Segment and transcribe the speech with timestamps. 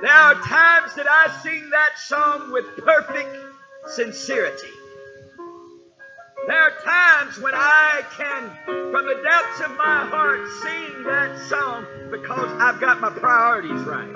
[0.00, 3.36] There are times that I sing that song with perfect
[3.88, 4.70] sincerity.
[6.46, 8.48] There are times when I can,
[8.92, 14.12] from the depths of my heart, sing that song because I've got my priorities right.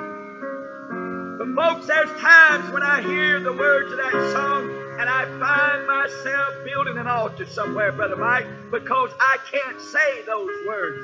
[1.39, 4.71] But folks, there's times when I hear the words of that song
[5.01, 10.51] and I find myself building an altar somewhere, Brother Mike, because I can't say those
[10.69, 11.03] words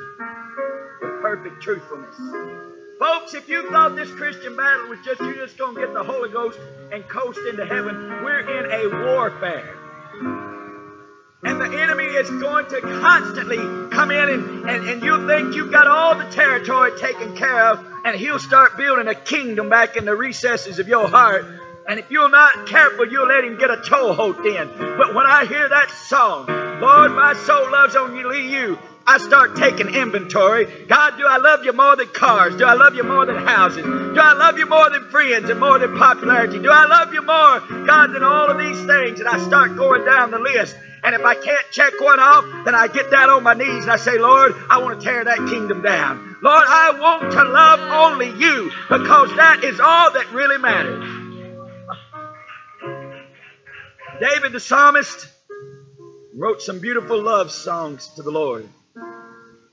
[1.03, 2.78] with perfect truthfulness.
[2.99, 6.03] Folks, if you thought this Christian battle was just you just going to get the
[6.03, 6.59] Holy Ghost
[6.91, 9.77] and coast into heaven, we're in a warfare.
[11.45, 13.59] And the enemy is going to constantly
[13.91, 17.87] come in and, and, and you'll think you've got all the territory taken care of,
[18.05, 21.47] and he'll start building a kingdom back in the recesses of your heart.
[21.89, 24.69] And if you're not careful, you'll let him get a toehold in.
[24.77, 26.47] But when I hear that song,
[26.81, 28.77] Lord, my soul loves only you,
[29.09, 30.67] I start taking inventory.
[30.87, 32.55] God, do I love you more than cars?
[32.57, 33.83] Do I love you more than houses?
[33.83, 36.59] Do I love you more than friends and more than popularity?
[36.59, 39.21] Do I love you more, God, than all of these things?
[39.21, 40.77] And I start going down the list.
[41.03, 43.91] And if I can't check one off, then I get down on my knees and
[43.91, 46.37] I say, Lord, I want to tear that kingdom down.
[46.43, 51.03] Lord, I want to love only you because that is all that really matters.
[54.21, 55.29] David the psalmist
[56.35, 58.69] wrote some beautiful love songs to the Lord.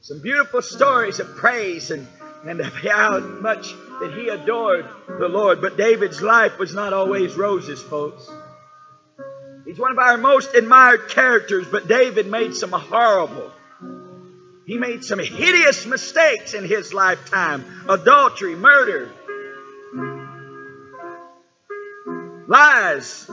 [0.05, 2.07] Some beautiful stories of praise and,
[2.45, 5.61] and of how much that he adored the Lord.
[5.61, 8.29] But David's life was not always roses, folks.
[9.65, 13.51] He's one of our most admired characters, but David made some horrible,
[14.67, 19.09] he made some hideous mistakes in his lifetime adultery, murder,
[22.47, 23.27] lies,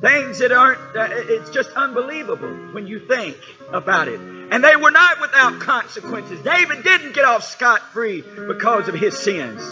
[0.00, 3.36] things that aren't, uh, it's just unbelievable when you think
[3.72, 4.20] about it.
[4.20, 6.40] And they were not without consequences.
[6.42, 9.62] David didn't get off scot free because of his sins.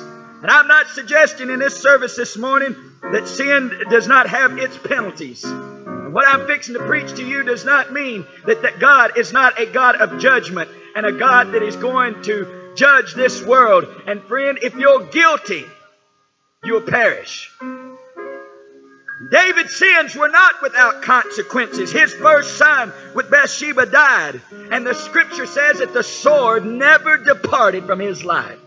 [0.42, 4.76] And I'm not suggesting in this service this morning that sin does not have its
[4.76, 5.44] penalties.
[5.44, 9.58] What I'm fixing to preach to you does not mean that, that God is not
[9.58, 13.86] a God of judgment and a God that is going to judge this world.
[14.06, 15.64] And friend, if you're guilty,
[16.62, 17.50] you'll perish.
[19.30, 21.92] David's sins were not without consequences.
[21.92, 24.40] His first son with Bathsheba died,
[24.70, 28.58] and the scripture says that the sword never departed from his life.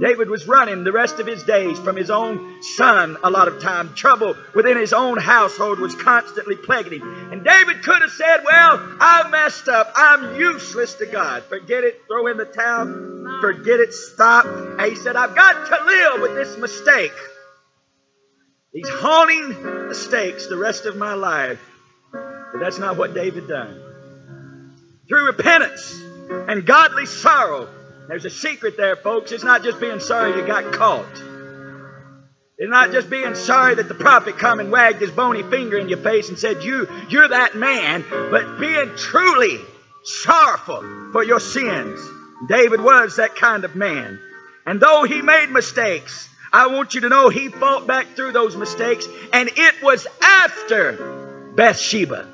[0.00, 3.60] David was running the rest of his days from his own son a lot of
[3.60, 3.94] time.
[3.94, 7.32] Trouble within his own household was constantly plaguing him.
[7.32, 9.92] And David could have said, Well, I messed up.
[9.96, 11.42] I'm useless to God.
[11.44, 12.00] Forget it.
[12.06, 13.40] Throw in the towel.
[13.40, 13.92] Forget it.
[13.92, 14.46] Stop.
[14.46, 17.12] And he said, I've got to live with this mistake.
[18.72, 21.60] These haunting mistakes the rest of my life.
[22.12, 23.80] But that's not what David done.
[25.08, 26.00] Through repentance
[26.30, 27.68] and godly sorrow,
[28.08, 29.32] there's a secret there, folks.
[29.32, 31.22] It's not just being sorry you got caught.
[32.58, 35.88] It's not just being sorry that the prophet come and wagged his bony finger in
[35.88, 39.60] your face and said, you, you're that man, but being truly
[40.02, 42.00] sorrowful for your sins.
[42.48, 44.18] David was that kind of man.
[44.66, 48.56] And though he made mistakes, I want you to know he fought back through those
[48.56, 52.26] mistakes, and it was after Bathsheba.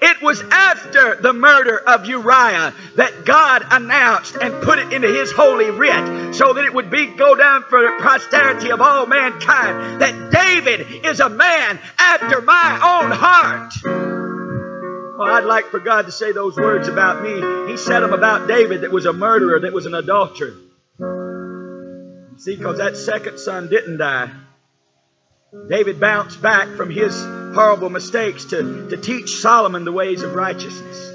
[0.00, 5.32] It was after the murder of Uriah that God announced and put it into his
[5.32, 10.02] holy writ so that it would be go down for the posterity of all mankind
[10.02, 13.72] that David is a man after my own heart.
[15.18, 17.70] Well, I'd like for God to say those words about me.
[17.70, 20.52] He said them about David that was a murderer, that was an adulterer.
[22.38, 24.30] See, because that second son didn't die.
[25.68, 27.14] David bounced back from his
[27.54, 31.12] horrible mistakes to, to teach Solomon the ways of righteousness.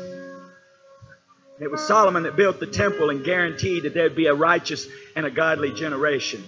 [1.59, 5.27] It was Solomon that built the temple and guaranteed that there'd be a righteous and
[5.27, 6.41] a godly generation.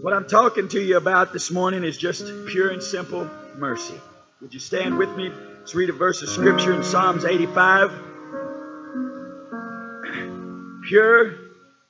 [0.00, 4.00] What I'm talking to you about this morning is just pure and simple mercy.
[4.40, 5.30] Would you stand with me?
[5.58, 7.90] Let's read a verse of Scripture in Psalms 85.
[10.86, 11.34] Pure,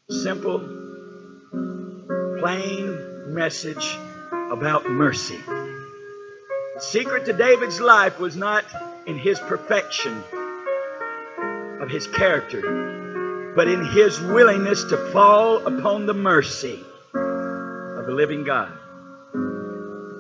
[0.09, 0.84] simple,
[2.45, 3.97] plain message
[4.51, 5.39] about mercy.
[5.47, 8.67] The secret to David's life was not
[9.07, 10.23] in his perfection
[11.81, 16.85] of his character, but in his willingness to fall upon the mercy
[17.15, 18.71] of the living God.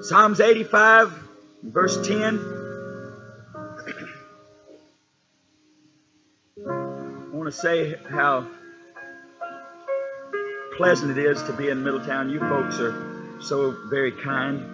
[0.00, 1.12] Psalms 85,
[1.62, 2.16] verse 10.
[6.66, 8.46] I want to say how
[10.76, 12.30] pleasant it is to be in Middletown.
[12.30, 14.70] You folks are so very kind.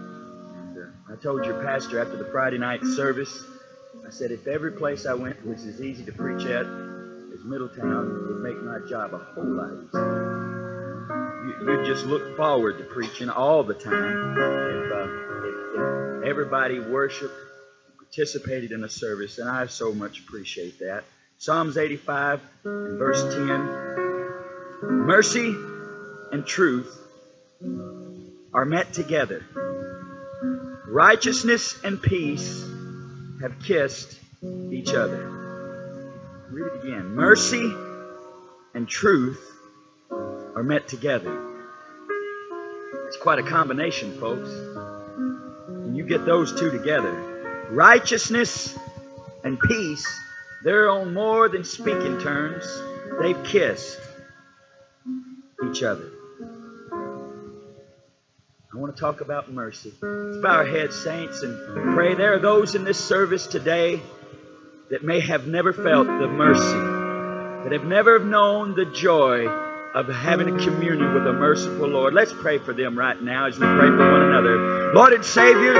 [1.11, 3.45] I told your pastor after the Friday night service,
[4.07, 8.07] I said if every place I went was as easy to preach at as Middletown,
[8.07, 11.01] it would make my job a whole lot easier.
[11.45, 15.09] You, you'd just look forward to preaching all the time if, uh,
[15.47, 17.35] if, if everybody worshiped,
[17.99, 21.03] participated in the service, and I so much appreciate that.
[21.39, 23.91] Psalms 85 and verse 10
[24.83, 25.57] Mercy
[26.33, 26.97] and truth
[28.53, 29.45] are met together.
[30.87, 32.65] Righteousness and peace
[33.41, 34.19] have kissed
[34.71, 35.29] each other.
[36.51, 37.15] Read it again.
[37.15, 37.75] Mercy
[38.75, 39.41] and truth
[40.11, 41.47] are met together.
[43.07, 44.51] It's quite a combination, folks.
[45.69, 47.13] When you get those two together,
[47.71, 48.77] righteousness
[49.45, 50.07] and peace,
[50.65, 52.65] they're on more than speaking terms.
[53.21, 53.99] They've kissed
[55.69, 56.10] each other.
[58.81, 59.93] Want to talk about mercy.
[60.01, 62.15] Let's bow our heads, saints, and pray.
[62.15, 64.01] There are those in this service today
[64.89, 66.63] that may have never felt the mercy,
[67.63, 72.15] that have never known the joy of having a communion with a merciful Lord.
[72.15, 74.95] Let's pray for them right now as we pray for one another.
[74.95, 75.75] Lord and Savior,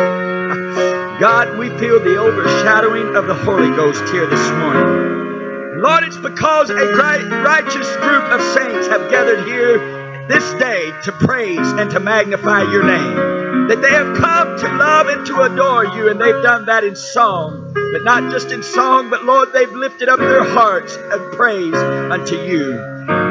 [1.19, 5.81] God, we feel the overshadowing of the Holy Ghost here this morning.
[5.81, 9.90] Lord, it's because a great righteous group of saints have gathered here
[10.29, 13.69] this day to praise and to magnify your name.
[13.69, 16.97] That they have come to love and to adore you, and they've done that in
[16.97, 17.73] song.
[17.75, 22.37] But not just in song, but Lord, they've lifted up their hearts and praise unto
[22.37, 22.73] you.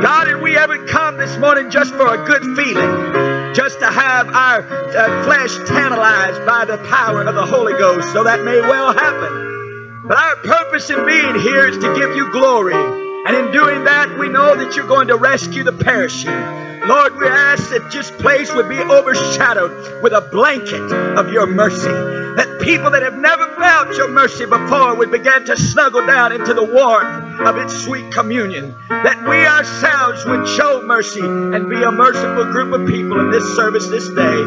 [0.01, 4.27] God, and we haven't come this morning just for a good feeling, just to have
[4.29, 8.93] our uh, flesh tantalized by the power of the Holy Ghost, so that may well
[8.93, 10.05] happen.
[10.07, 12.73] But our purpose in being here is to give you glory.
[12.75, 16.68] And in doing that, we know that you're going to rescue the perishing.
[16.85, 21.91] Lord, we ask that this place would be overshadowed with a blanket of your mercy.
[22.39, 26.53] That people that have never felt your mercy before would begin to snuggle down into
[26.53, 28.73] the warmth of its sweet communion.
[28.87, 33.55] That we ourselves would show mercy and be a merciful group of people in this
[33.55, 34.37] service this day.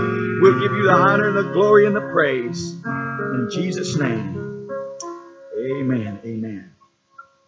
[0.40, 2.72] We'll give you the honor and the glory and the praise.
[2.72, 4.68] In Jesus' name.
[5.58, 6.18] Amen.
[6.24, 6.72] Amen.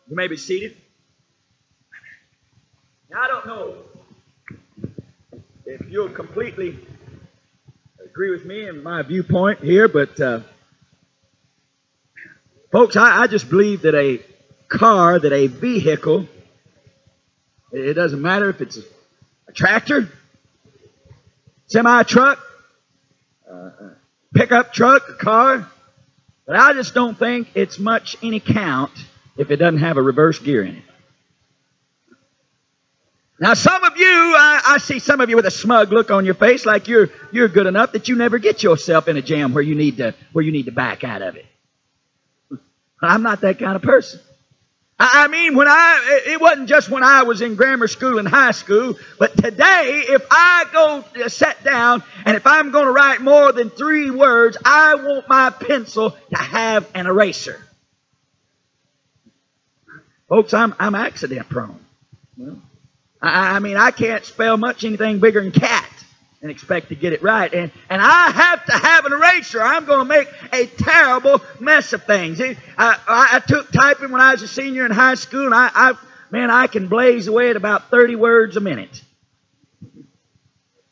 [0.09, 0.77] You may be seated.
[3.11, 3.77] Now, I don't know
[5.67, 6.79] if you'll completely
[8.05, 10.41] agree with me and my viewpoint here, but uh,
[12.71, 14.21] folks, I, I just believe that a
[14.69, 16.27] car, that a vehicle,
[17.73, 18.83] it doesn't matter if it's a,
[19.49, 20.09] a tractor,
[21.67, 22.39] semi truck,
[23.51, 23.71] uh,
[24.35, 25.69] pickup truck, a car,
[26.47, 28.93] but I just don't think it's much any count
[29.39, 30.85] if it doesn't have a reverse gear in it.
[33.41, 36.25] Now, some of you, I, I, see some of you with a smug look on
[36.25, 39.53] your face, like you're you're good enough that you never get yourself in a jam
[39.55, 41.47] where you need to where you need to back out of it.
[43.03, 44.21] I'm not that kind of person.
[45.01, 48.29] I, I mean, when I it wasn't just when I was in grammar school and
[48.29, 52.93] high school, but today, if I go uh, sit down and if I'm going to
[52.93, 57.61] write more than three words, I want my pencil to have an eraser.
[60.29, 61.81] Folks, I'm I'm accident prone.
[63.25, 65.89] I, I mean, I can't spell much anything bigger than cat
[66.43, 67.53] and expect to get it right.
[67.53, 69.63] And, and I have to have an eraser.
[69.63, 72.39] I'm going to make a terrible mess of things.
[72.41, 75.71] I, I, I, took typing when I was a senior in high school, and I,
[75.75, 75.95] I,
[76.31, 79.03] man, I can blaze away at about 30 words a minute.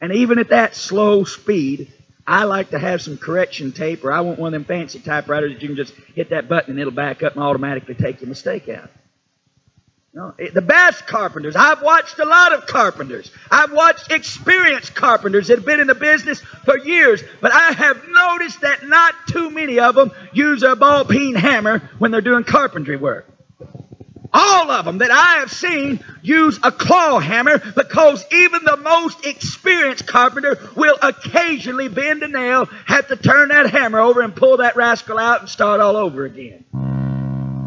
[0.01, 1.93] And even at that slow speed,
[2.27, 5.53] I like to have some correction tape, or I want one of them fancy typewriters
[5.53, 8.29] that you can just hit that button and it'll back up and automatically take your
[8.29, 8.91] mistake out.
[10.15, 11.57] No, the best carpenters.
[11.57, 13.31] I've watched a lot of carpenters.
[13.51, 17.23] I've watched experienced carpenters that have been in the business for years.
[17.41, 21.79] But I have noticed that not too many of them use a ball peen hammer
[21.99, 23.27] when they're doing carpentry work.
[24.35, 29.25] All of them that I have seen use a claw hammer because even the most
[29.25, 34.59] experienced carpenter will occasionally bend a nail, have to turn that hammer over and pull
[34.59, 36.92] that rascal out and start all over again.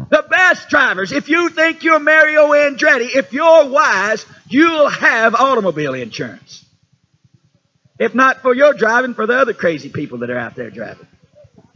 [0.08, 5.94] The best drivers, if you think you're Mario Andretti, if you're wise, you'll have automobile
[5.94, 6.64] insurance.
[7.98, 11.06] If not for your driving, for the other crazy people that are out there driving.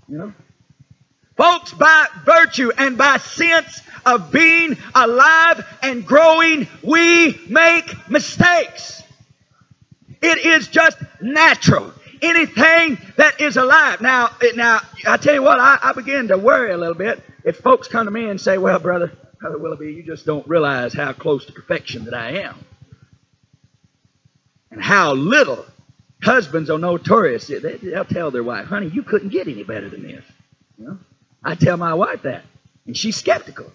[0.08, 0.34] You know?
[1.36, 9.02] Folks, by virtue and by sense of being alive and growing, we make mistakes.
[10.22, 11.92] It is just natural.
[12.22, 14.02] Anything that is alive.
[14.02, 17.58] Now, now I tell you what, I, I begin to worry a little bit if
[17.58, 21.12] folks come to me and say, well, brother, brother Willoughby, you just don't realize how
[21.12, 22.64] close to perfection that I am.
[24.70, 25.64] And how little
[26.22, 27.46] husbands are notorious.
[27.46, 30.24] They, will tell their wife, honey, you couldn't get any better than this.
[30.78, 30.98] You know?
[31.42, 32.44] I tell my wife that.
[32.86, 33.72] And she's skeptical.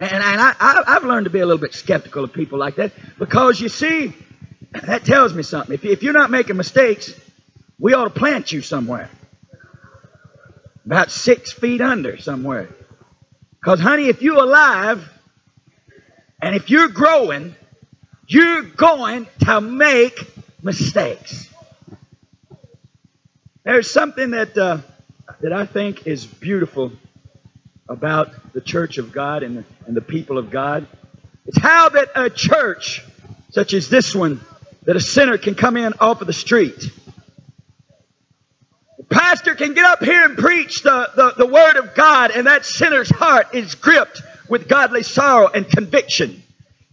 [0.00, 2.76] And, and I, I, I've learned to be a little bit skeptical of people like
[2.76, 4.14] that because you see,
[4.72, 5.74] that tells me something.
[5.74, 7.14] If, if you're not making mistakes,
[7.78, 9.10] we ought to plant you somewhere.
[10.84, 12.68] About six feet under somewhere.
[13.62, 15.08] Because, honey, if you're alive
[16.40, 17.54] and if you're growing,
[18.26, 20.18] you're going to make
[20.60, 21.48] mistakes.
[23.62, 24.78] There's something that uh,
[25.42, 26.90] that I think is beautiful
[27.88, 30.88] about the church of God and the, and the people of God.
[31.46, 33.04] It's how that a church
[33.50, 34.40] such as this one,
[34.86, 36.90] that a sinner can come in off of the street.
[39.12, 42.64] Pastor can get up here and preach the, the, the word of God, and that
[42.64, 46.42] sinner's heart is gripped with godly sorrow and conviction.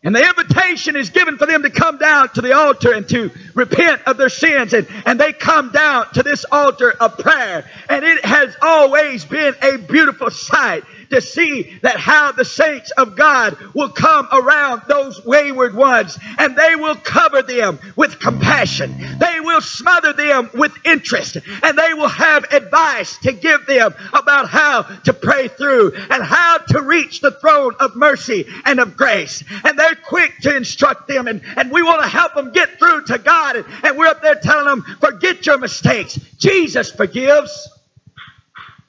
[0.04, 3.32] And the invitation is given for them to come down to the altar and to
[3.54, 4.74] repent of their sins.
[4.74, 7.66] And, and they come down to this altar of prayer.
[7.90, 13.16] And it has always been a beautiful sight to see that how the saints of
[13.16, 18.96] God will come around those wayward ones and they will cover them with compassion.
[19.20, 24.50] They will smother them with interest and they will have advice to give them about
[24.50, 29.44] how to pray through and how to reach the throne of mercy and of grace.
[29.64, 33.06] And they're quick to instruct them and, and we want to help them get through
[33.06, 33.56] to God.
[33.58, 36.16] And, and we're up there telling them, forget your mistakes.
[36.38, 37.70] Jesus forgives.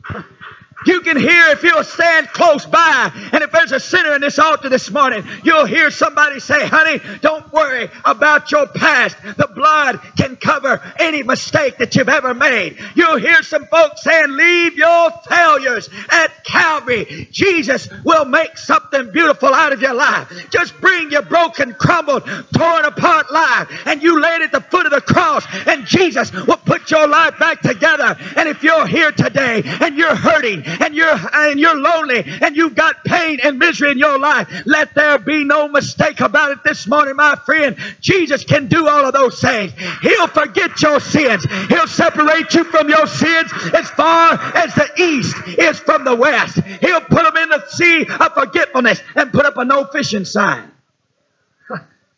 [0.87, 4.39] You can hear if you'll stand close by, and if there's a sinner in this
[4.39, 9.17] altar this morning, you'll hear somebody say, honey, don't worry about your past.
[9.23, 12.79] The blood can cover any mistake that you've ever made.
[12.95, 17.29] You'll hear some folks saying, leave your failures at Calvary.
[17.31, 20.33] Jesus will make something beautiful out of your life.
[20.51, 22.25] Just bring your broken, crumbled,
[22.57, 26.33] torn apart life, and you lay it at the foot of the cross, and Jesus
[26.33, 28.17] will put your life back together.
[28.37, 32.75] And if you're here today and you're hurting, and you're and you're lonely and you've
[32.75, 36.87] got pain and misery in your life, let there be no mistake about it this
[36.87, 37.77] morning, my friend.
[38.01, 39.73] Jesus can do all of those things.
[40.03, 41.45] He'll forget your sins.
[41.69, 46.59] He'll separate you from your sins as far as the east is from the west.
[46.81, 50.71] He'll put them in the sea of forgetfulness and put up a no fishing sign.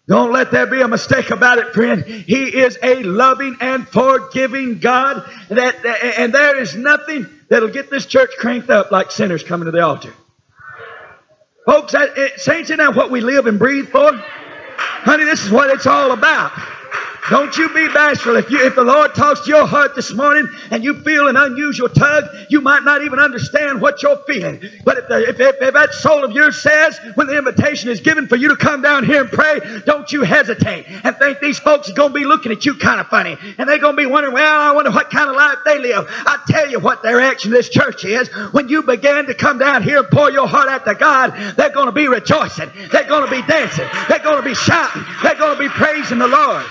[0.09, 2.04] Don't let there be a mistake about it, friend.
[2.04, 5.76] He is a loving and forgiving God, that,
[6.18, 9.82] and there is nothing that'll get this church cranked up like sinners coming to the
[9.82, 10.15] altar.
[11.67, 14.10] Folks, that, it, saints, isn't that what we live and breathe for?
[14.15, 16.50] Honey, this is what it's all about.
[17.30, 18.37] Don't you be bashful.
[18.37, 21.37] If you if the Lord talks to your heart this morning and you feel an
[21.37, 24.61] unusual tug, you might not even understand what you're feeling.
[24.85, 28.00] But if, the, if, if, if that soul of yours says, when the invitation is
[28.00, 31.61] given for you to come down here and pray, don't you hesitate and think these
[31.61, 33.37] folks are going to be looking at you kind of funny.
[33.56, 36.06] And they're going to be wondering, well, I wonder what kind of life they live.
[36.08, 38.28] I tell you what their action in this church is.
[38.52, 41.71] When you begin to come down here and pour your heart out to God, they're
[41.71, 42.71] going to be rejoicing.
[42.91, 43.87] They're going to be dancing.
[44.08, 45.04] They're going to be shouting.
[45.23, 46.67] They're going to be praising the Lord.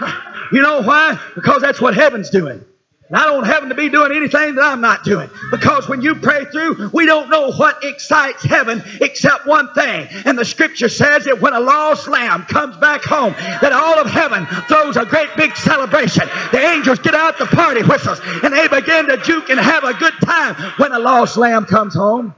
[0.52, 1.16] You know why?
[1.36, 2.64] Because that's what heaven's doing.
[3.10, 5.28] And I don't heaven to be doing anything that I'm not doing.
[5.50, 10.06] Because when you pray through, we don't know what excites heaven except one thing.
[10.24, 14.08] And the scripture says that when a lost lamb comes back home, that all of
[14.08, 16.28] heaven throws a great big celebration.
[16.52, 19.94] The angels get out the party whistles and they begin to juke and have a
[19.94, 22.32] good time when a lost lamb comes home.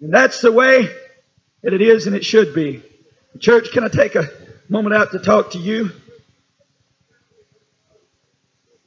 [0.00, 0.88] And that's the way
[1.62, 2.84] that it is and it should be.
[3.38, 4.28] Church, can I take a
[4.68, 5.92] moment out to talk to you?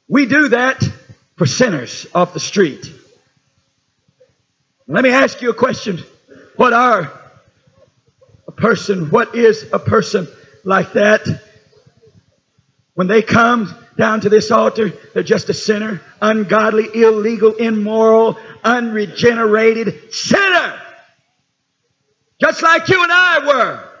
[0.06, 0.82] We do that
[1.36, 2.92] for sinners off the street.
[4.86, 6.00] Let me ask you a question.
[6.56, 7.10] What are
[8.46, 10.28] a person, what is a person
[10.62, 11.26] like that?
[12.92, 20.12] When they come down to this altar, they're just a sinner, ungodly, illegal, immoral, unregenerated
[20.14, 20.80] sinner.
[22.40, 23.93] Just like you and I were.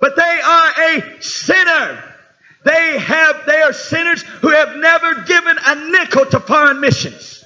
[0.00, 2.04] But they are a sinner.
[2.64, 7.44] They have, they are sinners who have never given a nickel to foreign missions.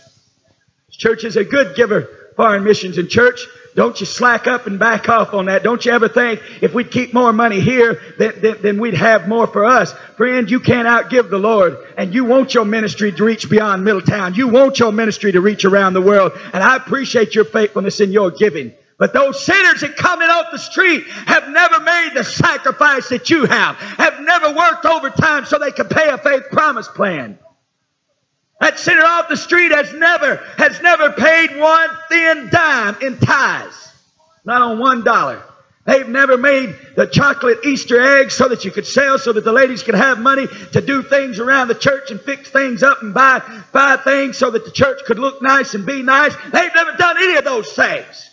[0.91, 2.99] Church is a good giver, foreign missions.
[2.99, 5.63] in church, don't you slack up and back off on that.
[5.63, 9.27] Don't you ever think if we'd keep more money here, then, then, then we'd have
[9.27, 9.93] more for us.
[10.17, 11.79] Friend, you can't outgive the Lord.
[11.97, 14.35] And you want your ministry to reach beyond Middletown.
[14.35, 16.33] You want your ministry to reach around the world.
[16.53, 18.75] And I appreciate your faithfulness in your giving.
[19.03, 23.31] But those sinners that come in off the street have never made the sacrifice that
[23.31, 27.37] you have, have never worked overtime so they can pay a faith promise plan.
[28.61, 33.93] That sinner off the street has never, has never paid one thin dime in tithes.
[34.45, 35.43] Not on one dollar.
[35.85, 39.51] They've never made the chocolate Easter eggs so that you could sell, so that the
[39.51, 43.13] ladies could have money to do things around the church and fix things up and
[43.13, 46.37] buy, buy things so that the church could look nice and be nice.
[46.53, 48.29] They've never done any of those things.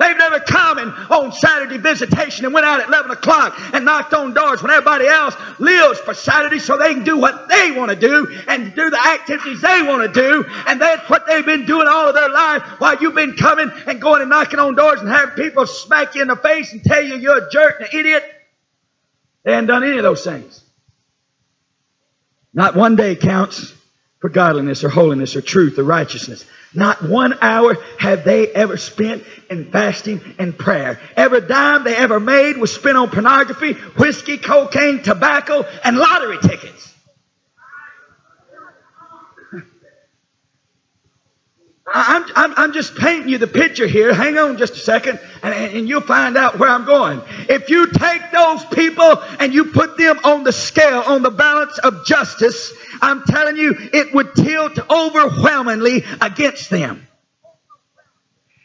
[0.00, 4.14] They've never come in on Saturday visitation and went out at 11 o'clock and knocked
[4.14, 7.90] on doors when everybody else lives for Saturday so they can do what they want
[7.90, 10.44] to do and do the activities they want to do.
[10.66, 14.00] And that's what they've been doing all of their life while you've been coming and
[14.00, 17.04] going and knocking on doors and having people smack you in the face and tell
[17.04, 18.24] you you're a jerk and an idiot.
[19.44, 20.64] They haven't done any of those things.
[22.54, 23.74] Not one day counts
[24.20, 26.44] for godliness or holiness or truth or righteousness.
[26.74, 31.00] Not one hour have they ever spent in fasting and prayer.
[31.16, 36.94] Every dime they ever made was spent on pornography, whiskey, cocaine, tobacco, and lottery tickets.
[41.92, 44.14] I'm, I'm, I'm just painting you the picture here.
[44.14, 47.20] Hang on just a second, and, and you'll find out where I'm going.
[47.48, 51.78] If you take those people and you put them on the scale, on the balance
[51.78, 52.72] of justice,
[53.02, 57.06] I'm telling you, it would tilt overwhelmingly against them.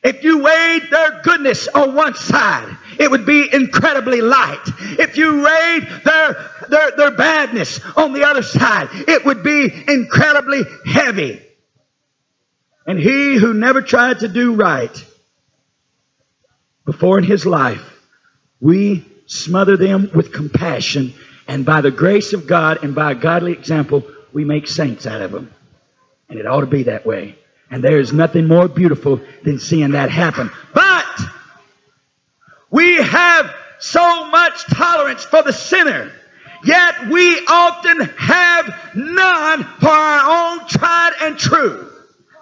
[0.03, 4.61] If you weighed their goodness on one side, it would be incredibly light.
[4.99, 10.61] If you weighed their, their, their badness on the other side, it would be incredibly
[10.85, 11.41] heavy.
[12.85, 15.05] And he who never tried to do right
[16.85, 17.81] before in his life,
[18.59, 21.13] we smother them with compassion,
[21.47, 25.21] and by the grace of God and by a godly example, we make saints out
[25.21, 25.51] of them.
[26.29, 27.37] And it ought to be that way.
[27.71, 30.51] And there is nothing more beautiful than seeing that happen.
[30.73, 31.19] But
[32.69, 36.11] we have so much tolerance for the sinner.
[36.63, 41.91] Yet we often have none for our own tried and true.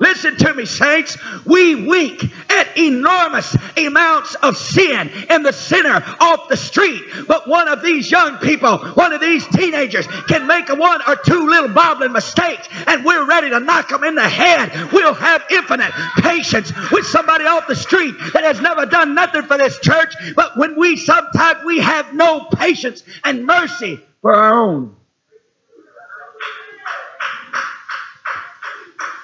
[0.03, 1.17] Listen to me, saints.
[1.45, 7.01] We wink at enormous amounts of sin in the sinner off the street.
[7.25, 11.47] But one of these young people, one of these teenagers, can make one or two
[11.47, 14.91] little bobbling mistakes, and we're ready to knock them in the head.
[14.91, 19.57] We'll have infinite patience with somebody off the street that has never done nothing for
[19.57, 20.13] this church.
[20.35, 24.95] But when we sometimes we have no patience and mercy for our own.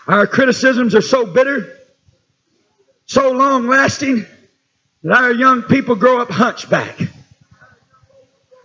[0.10, 1.72] Our criticisms are so bitter,
[3.06, 4.26] so long lasting,
[5.04, 7.00] that our young people grow up hunchback.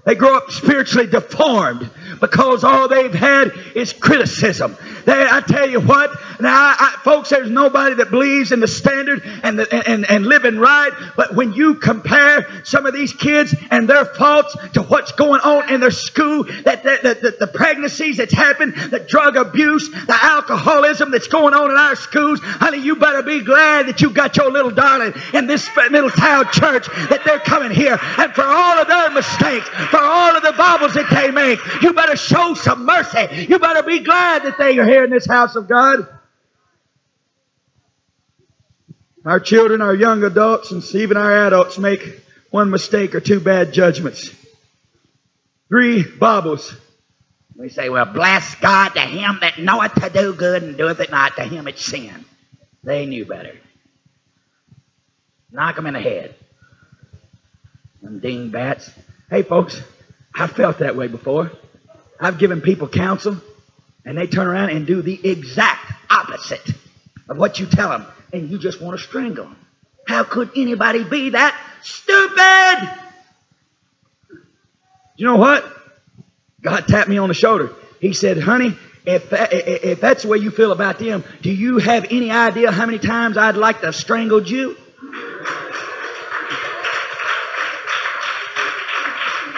[0.06, 4.74] They grow up spiritually deformed because all they've had is criticism.
[5.04, 8.68] They, I tell you what, now, I, I, folks, there's nobody that believes in the
[8.68, 13.54] standard and, the, and, and living right, but when you compare some of these kids
[13.70, 17.46] and their faults to what's going on in their school, that, that, that, that the
[17.46, 22.78] pregnancies that's happened, the drug abuse, the alcoholism that's going on in our schools, honey,
[22.78, 26.86] you better be glad that you got your little darling in this little town church
[26.86, 27.98] that they're coming here.
[28.18, 31.58] And for all of their mistakes, for all of the baubles that they make.
[31.82, 33.46] You better show some mercy.
[33.48, 36.06] You better be glad that they are here in this house of God.
[39.24, 43.72] Our children, our young adults, and even our adults make one mistake or two bad
[43.72, 44.30] judgments.
[45.68, 46.72] Three baubles.
[47.56, 51.10] We say, well, bless God to him that knoweth to do good and doeth it
[51.10, 52.24] not, to him it's sin.
[52.82, 53.56] They knew better.
[55.50, 56.34] Knock them in the head.
[58.02, 58.90] Them dingbats.
[59.30, 59.80] Hey, folks,
[60.34, 61.50] I've felt that way before.
[62.20, 63.38] I've given people counsel,
[64.04, 66.68] and they turn around and do the exact opposite
[67.28, 69.56] of what you tell them, and you just want to strangle them.
[70.06, 72.90] How could anybody be that stupid?
[75.16, 75.64] You know what?
[76.60, 77.72] God tapped me on the shoulder.
[78.00, 81.78] He said, honey, if, that, if that's the way you feel about them, do you
[81.78, 84.76] have any idea how many times I'd like to strangle you?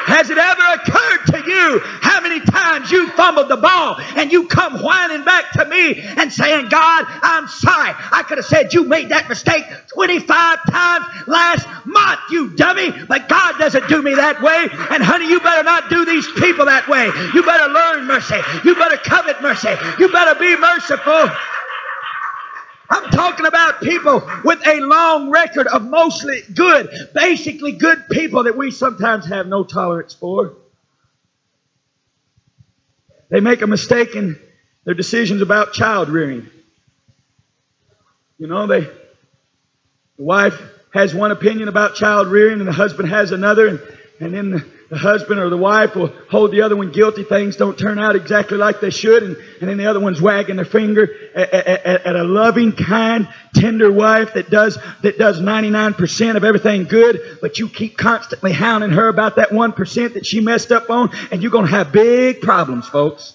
[0.06, 1.80] Has it ever occurred to you
[2.36, 6.68] many times you fumbled the ball and you come whining back to me and saying,
[6.68, 7.92] God, I'm sorry.
[8.12, 12.90] I could have said you made that mistake 25 times last month, you dummy.
[12.90, 14.68] But God doesn't do me that way.
[14.90, 17.06] And honey, you better not do these people that way.
[17.34, 18.40] You better learn mercy.
[18.64, 19.74] You better covet mercy.
[19.98, 21.30] You better be merciful.
[22.88, 28.56] I'm talking about people with a long record of mostly good, basically good people that
[28.56, 30.54] we sometimes have no tolerance for.
[33.28, 34.38] They make a mistake in
[34.84, 36.48] their decisions about child rearing.
[38.38, 38.80] You know, they
[40.16, 40.60] the wife
[40.94, 43.80] has one opinion about child rearing and the husband has another, and,
[44.20, 47.24] and then the, the husband or the wife will hold the other one guilty.
[47.24, 50.56] Things don't turn out exactly like they should, and, and then the other one's wagging
[50.56, 56.36] their finger at, at, at a loving, kind, tender wife that does that does 99%
[56.36, 60.70] of everything good, but you keep constantly hounding her about that 1% that she messed
[60.70, 63.34] up on, and you're going to have big problems, folks.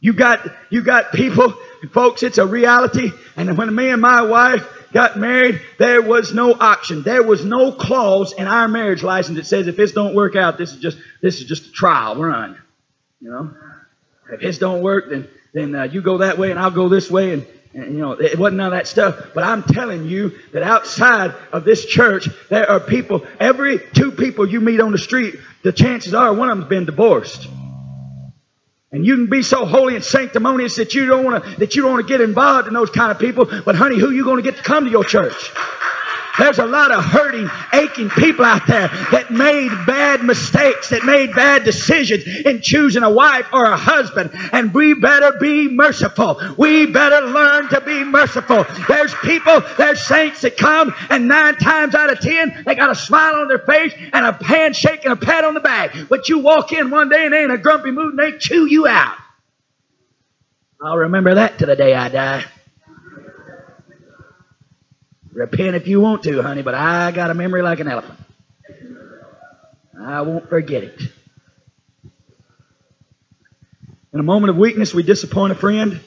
[0.00, 1.54] You got you got people,
[1.92, 2.22] folks.
[2.22, 3.12] It's a reality.
[3.36, 7.02] And when me and my wife got married, there was no option.
[7.02, 10.58] There was no clause in our marriage license that says if this don't work out,
[10.58, 12.60] this is just this is just a trial run.
[13.20, 13.54] You know,
[14.30, 17.10] if this don't work, then then uh, you go that way and I'll go this
[17.10, 19.30] way, and, and you know it wasn't none of that stuff.
[19.34, 23.26] But I'm telling you that outside of this church, there are people.
[23.40, 26.84] Every two people you meet on the street, the chances are one of them's been
[26.86, 27.48] divorced.
[28.92, 31.82] And you can be so holy and sanctimonious that you don't want to that you
[31.82, 33.46] don't want to get involved in those kind of people.
[33.46, 35.50] But honey, who are you going to get to come to your church?
[36.38, 41.34] There's a lot of hurting, aching people out there that made bad mistakes, that made
[41.34, 44.30] bad decisions in choosing a wife or a husband.
[44.52, 46.40] And we better be merciful.
[46.56, 48.64] We better learn to be merciful.
[48.88, 52.94] There's people, there's saints that come, and nine times out of ten, they got a
[52.94, 55.94] smile on their face and a handshake and a pat on the back.
[56.08, 58.66] But you walk in one day and they in a grumpy mood and they chew
[58.66, 59.16] you out.
[60.80, 62.44] I'll remember that to the day I die.
[65.32, 68.18] Repent if you want to, honey, but I got a memory like an elephant.
[69.98, 71.00] I won't forget it.
[74.12, 75.98] In a moment of weakness, we disappoint a friend,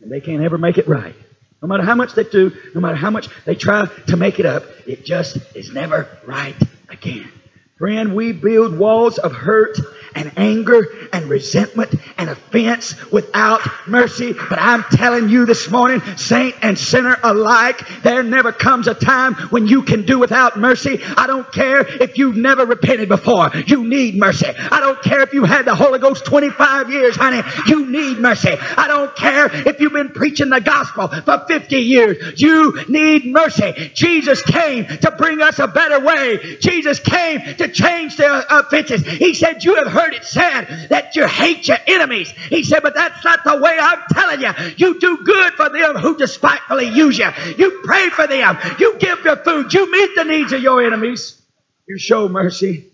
[0.00, 1.14] and they can't ever make it right.
[1.60, 4.46] No matter how much they do, no matter how much they try to make it
[4.46, 6.56] up, it just is never right
[6.88, 7.30] again.
[7.76, 9.78] Friend, we build walls of hurt
[10.14, 14.32] and anger and resentment and offense without mercy.
[14.32, 19.34] But I'm telling you this morning, saint and sinner alike, there never comes a time
[19.50, 21.00] when you can do without mercy.
[21.16, 23.50] I don't care if you've never repented before.
[23.66, 24.48] You need mercy.
[24.48, 27.42] I don't care if you had the Holy Ghost 25 years, honey.
[27.66, 28.56] You need mercy.
[28.58, 32.40] I don't care if you've been preaching the gospel for 50 years.
[32.40, 33.90] You need mercy.
[33.94, 36.56] Jesus came to bring us a better way.
[36.60, 39.06] Jesus came to change the offenses.
[39.06, 41.78] He said, You have heard it said that you hate your
[42.08, 42.30] enemies.
[42.30, 44.50] He said, But that's not the way I'm telling you.
[44.76, 47.28] You do good for them who despitefully use you.
[47.56, 48.58] You pray for them.
[48.78, 49.72] You give your food.
[49.72, 51.40] You meet the needs of your enemies.
[51.86, 52.86] You show mercy.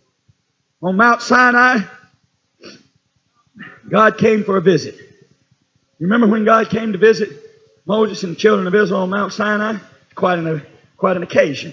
[0.82, 1.78] On Mount Sinai,
[3.88, 4.96] God came for a visit.
[4.96, 7.30] You remember when God came to visit
[7.86, 9.78] Moses and the children of Israel on Mount Sinai?
[10.14, 10.62] Quite an,
[10.96, 11.72] quite an occasion.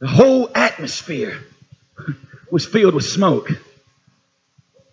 [0.00, 1.40] The whole atmosphere
[2.50, 3.50] was filled with smoke.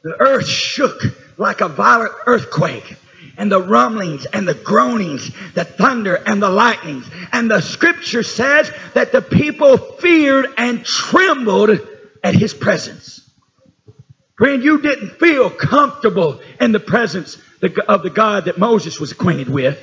[0.08, 1.02] The earth shook
[1.36, 2.96] like a violent earthquake.
[3.38, 7.06] And the rumblings and the groanings, the thunder and the lightnings.
[7.34, 11.78] And the scripture says that the people feared and trembled
[12.24, 13.30] at his presence.
[14.38, 17.38] Friend, you didn't feel comfortable in the presence
[17.90, 19.78] of the God that Moses was acquainted with.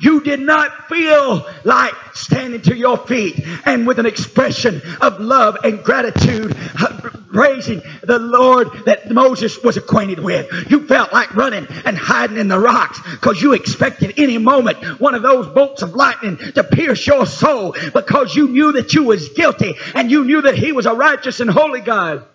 [0.00, 5.58] You did not feel like standing to your feet and with an expression of love
[5.64, 10.70] and gratitude, uh, praising the Lord that Moses was acquainted with.
[10.70, 15.14] You felt like running and hiding in the rocks because you expected any moment one
[15.14, 19.30] of those bolts of lightning to pierce your soul because you knew that you was
[19.30, 22.26] guilty and you knew that he was a righteous and holy God.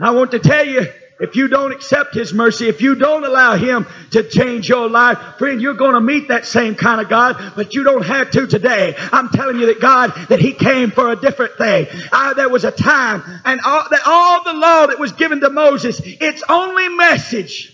[0.00, 0.86] I want to tell you,
[1.18, 5.18] if you don't accept His mercy, if you don't allow Him to change your life,
[5.38, 8.46] friend, you're going to meet that same kind of God, but you don't have to
[8.46, 8.94] today.
[9.12, 11.86] I'm telling you that God, that He came for a different thing.
[12.12, 15.50] Uh, there was a time, and all, that all the law that was given to
[15.50, 17.72] Moses, its only message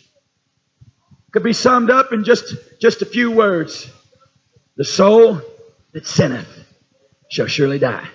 [1.32, 3.90] could be summed up in just, just a few words.
[4.76, 5.40] The soul
[5.92, 6.48] that sinneth
[7.28, 8.06] shall surely die.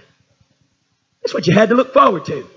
[1.21, 2.47] That's what you had to look forward to.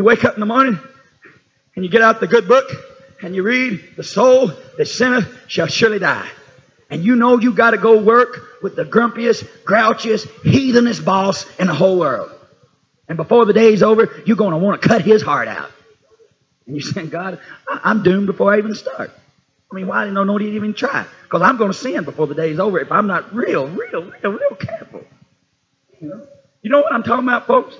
[0.00, 0.78] You wake up in the morning
[1.76, 2.70] and you get out the good book
[3.20, 6.26] and you read, The soul that sinneth shall surely die.
[6.88, 11.66] And you know you got to go work with the grumpiest, grouchiest, heathenest boss in
[11.66, 12.32] the whole world.
[13.08, 15.70] And before the day's over, you're going to want to cut his heart out.
[16.64, 19.10] And you're saying, God, I'm doomed before I even start.
[19.70, 21.04] I mean, why don't know to even try?
[21.24, 24.32] Because I'm going to sin before the day's over if I'm not real, real, real,
[24.32, 25.04] real careful.
[26.00, 26.26] You know,
[26.62, 27.76] you know what I'm talking about, folks?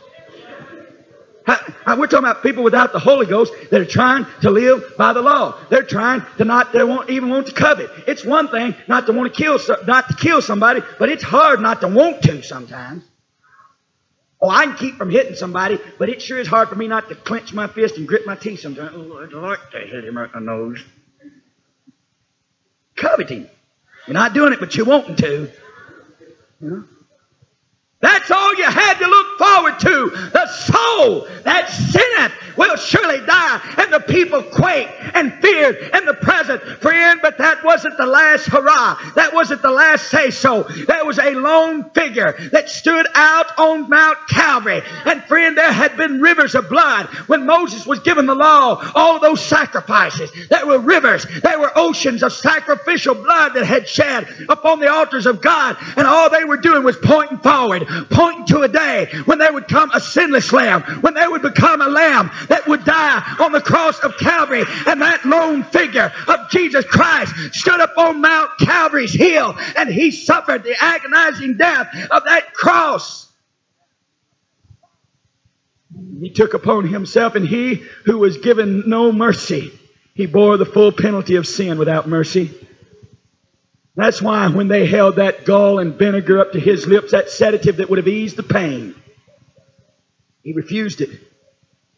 [1.86, 5.22] We're talking about people without the Holy Ghost that are trying to live by the
[5.22, 5.58] law.
[5.68, 7.90] They're trying to not, they won't even want to covet.
[8.06, 11.60] It's one thing not to want to kill, not to kill somebody, but it's hard
[11.60, 13.04] not to want to sometimes.
[14.40, 17.10] Oh, I can keep from hitting somebody, but it sure is hard for me not
[17.10, 18.92] to clench my fist and grit my teeth sometimes.
[18.94, 20.82] Oh, I'd like to hit him right in the nose.
[22.96, 23.48] Coveting.
[24.06, 25.50] You're not doing it, but you're wanting to.
[26.62, 26.84] You know?
[28.00, 30.30] That's all you had to look forward to.
[30.32, 33.74] The soul that sinneth will surely die.
[33.78, 37.20] And the people quaked and feared in the present, friend.
[37.22, 38.96] But that wasn't the last hurrah.
[39.14, 40.62] That wasn't the last say so.
[40.62, 44.82] There was a lone figure that stood out on Mount Calvary.
[45.06, 48.92] And friend, there had been rivers of blood when Moses was given the law.
[48.94, 50.30] All those sacrifices.
[50.48, 51.26] There were rivers.
[51.42, 55.76] There were oceans of sacrificial blood that had shed upon the altars of God.
[55.96, 59.68] And all they were doing was pointing forward pointing to a day when there would
[59.68, 63.60] come a sinless lamb, when there would become a lamb that would die on the
[63.60, 64.64] cross of Calvary.
[64.86, 70.10] And that lone figure of Jesus Christ stood up on Mount Calvary's hill and he
[70.10, 73.28] suffered the agonizing death of that cross.
[76.20, 79.72] He took upon himself, and he who was given no mercy,
[80.14, 82.50] he bore the full penalty of sin without mercy.
[83.96, 87.78] That's why when they held that gall and vinegar up to his lips, that sedative
[87.78, 88.94] that would have eased the pain,
[90.42, 91.29] he refused it.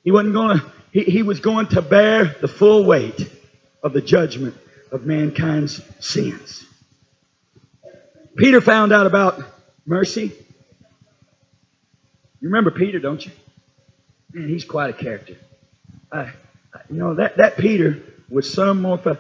[0.05, 3.31] He wasn't going to, he, he was going to bear the full weight
[3.83, 4.57] of the judgment
[4.91, 6.65] of mankind's sins.
[8.37, 9.41] Peter found out about
[9.87, 10.33] mercy.
[12.41, 13.33] You remember Peter, don't you?
[14.33, 15.37] Man, he's quite a character.
[16.11, 16.31] Uh,
[16.91, 18.99] you know, that, that Peter was some more.
[18.99, 19.19] Fun.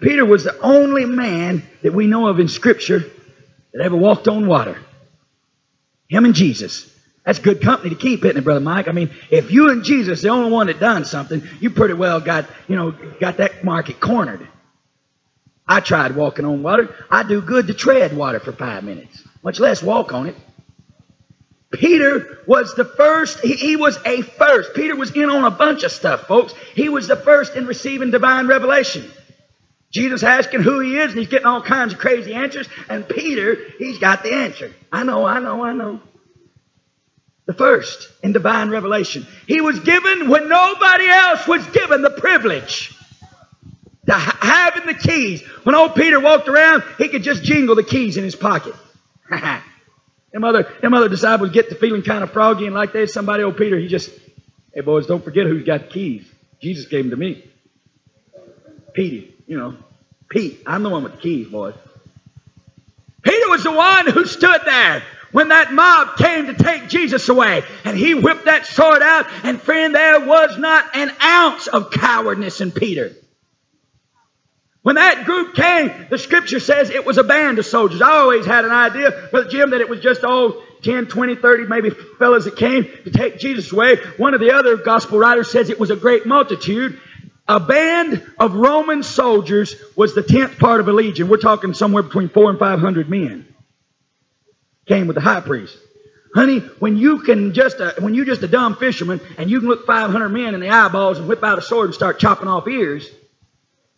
[0.00, 3.04] Peter was the only man that we know of in Scripture
[3.72, 4.78] that ever walked on water.
[6.08, 6.92] Him and Jesus.
[7.24, 8.88] That's good company to keep, isn't it, Brother Mike?
[8.88, 12.20] I mean, if you and Jesus, the only one that done something, you pretty well
[12.20, 14.46] got, you know, got that market cornered.
[15.68, 16.94] I tried walking on water.
[17.10, 20.36] I do good to tread water for five minutes, much less walk on it.
[21.72, 24.74] Peter was the first, he, he, was a first.
[24.74, 26.52] Peter was in on a bunch of stuff, folks.
[26.74, 29.08] He was the first in receiving divine revelation.
[29.92, 32.68] Jesus asking who he is, and he's getting all kinds of crazy answers.
[32.88, 34.72] And Peter, he's got the answer.
[34.90, 36.00] I know, I know, I know.
[37.50, 39.26] The first in divine revelation.
[39.48, 42.96] He was given when nobody else was given the privilege
[44.06, 45.42] to having the keys.
[45.64, 48.76] When old Peter walked around, he could just jingle the keys in his pocket.
[49.30, 53.42] them, other, them other disciples get to feeling kind of froggy and like there's somebody,
[53.42, 54.10] old Peter, he just,
[54.72, 56.24] hey boys, don't forget who's got the keys.
[56.62, 57.50] Jesus gave them to me.
[58.92, 59.76] Petey, you know,
[60.28, 61.74] Pete, I'm the one with the keys, boys.
[63.22, 65.02] Peter was the one who stood there
[65.32, 67.62] when that mob came to take Jesus away.
[67.84, 72.60] And he whipped that sword out, and friend, there was not an ounce of cowardice
[72.60, 73.12] in Peter.
[74.82, 78.00] When that group came, the scripture says it was a band of soldiers.
[78.00, 81.66] I always had an idea, Brother Jim, that it was just all 10, 20, 30
[81.66, 83.96] maybe fellows that came to take Jesus away.
[84.16, 86.98] One of the other gospel writers says it was a great multitude.
[87.46, 91.28] A band of Roman soldiers was the tenth part of a legion.
[91.28, 93.49] We're talking somewhere between four and five hundred men.
[94.90, 95.78] Came with the high priest.
[96.34, 99.68] Honey, when you can just uh, when you're just a dumb fisherman and you can
[99.68, 102.66] look 500 men in the eyeballs and whip out a sword and start chopping off
[102.66, 103.08] ears,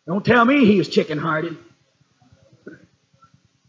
[0.07, 1.57] don't tell me he was chicken hearted.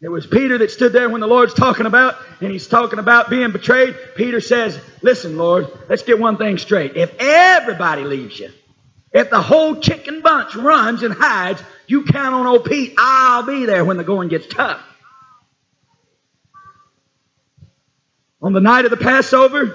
[0.01, 3.29] It was Peter that stood there when the Lord's talking about, and he's talking about
[3.29, 3.95] being betrayed.
[4.17, 6.97] Peter says, Listen, Lord, let's get one thing straight.
[6.97, 8.49] If everybody leaves you,
[9.13, 12.95] if the whole chicken bunch runs and hides, you count on old Pete.
[12.97, 14.81] I'll be there when the going gets tough.
[18.43, 19.73] On the night of the Passover,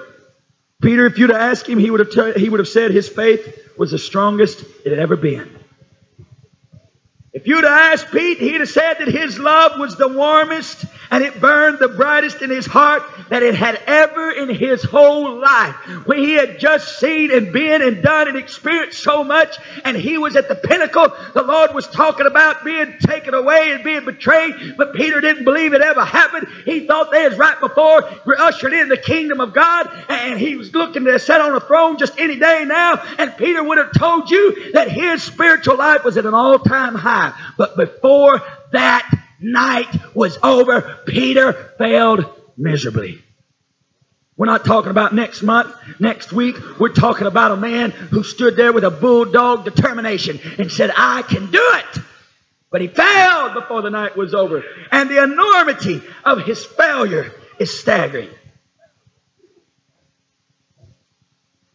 [0.79, 3.89] Peter, if you'd asked him, he would have, he would have said his faith was
[3.89, 5.49] the strongest it had ever been.
[7.33, 11.23] If you'd have asked Pete, he'd have said that his love was the warmest and
[11.23, 15.75] it burned the brightest in his heart that it had ever in his whole life.
[16.05, 20.17] When he had just seen and been and done and experienced so much and he
[20.17, 24.75] was at the pinnacle, the Lord was talking about being taken away and being betrayed,
[24.77, 26.47] but Peter didn't believe it ever happened.
[26.65, 30.55] He thought they was right before we're ushered in the kingdom of God and he
[30.55, 33.91] was looking to sit on a throne just any day now and Peter would have
[33.97, 37.33] told you that his spiritual life was at an all-time high.
[37.57, 38.41] But before
[38.71, 42.25] that night was over, Peter failed
[42.57, 43.23] miserably.
[44.39, 46.55] We're not talking about next month, next week.
[46.79, 51.23] We're talking about a man who stood there with a bulldog determination and said, I
[51.23, 52.01] can do it.
[52.71, 54.63] But he failed before the night was over.
[54.91, 58.29] And the enormity of his failure is staggering.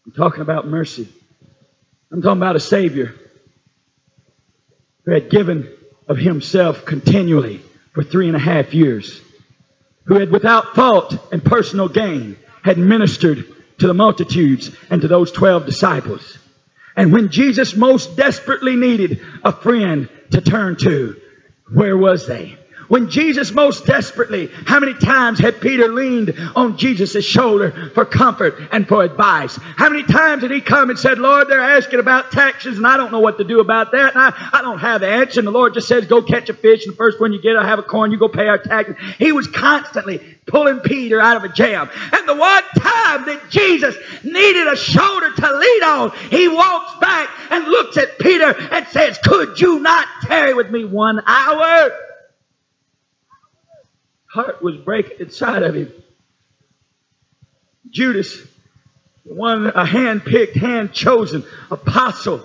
[0.07, 1.09] I'm talking about mercy.
[2.11, 3.15] I'm talking about a Savior
[5.05, 5.71] who had given
[6.09, 7.63] of himself continually
[7.93, 9.21] for three and a half years,
[10.05, 13.47] who had without fault and personal gain had ministered
[13.79, 16.39] to the multitudes and to those 12 disciples.
[16.97, 21.21] And when Jesus most desperately needed a friend to turn to,
[21.73, 22.59] where was they?
[22.95, 28.69] When Jesus most desperately, how many times had Peter leaned on Jesus' shoulder for comfort
[28.71, 29.57] and for advice?
[29.57, 32.97] How many times did he come and said, Lord, they're asking about taxes and I
[32.97, 34.15] don't know what to do about that.
[34.15, 35.41] And I, I don't have the answer.
[35.41, 37.57] And the Lord just says, go catch a fish and the first one you get,
[37.57, 38.13] I'll have a coin.
[38.13, 38.95] You go pay our taxes.
[39.19, 41.91] He was constantly pulling Peter out of a jam.
[42.13, 47.29] And the one time that Jesus needed a shoulder to lean on, he walks back
[47.51, 51.91] and looks at Peter and says, could you not tarry with me one hour?
[54.35, 55.93] Heart was breaking inside of him.
[57.89, 58.37] Judas,
[59.23, 62.43] one a hand picked, hand chosen apostle,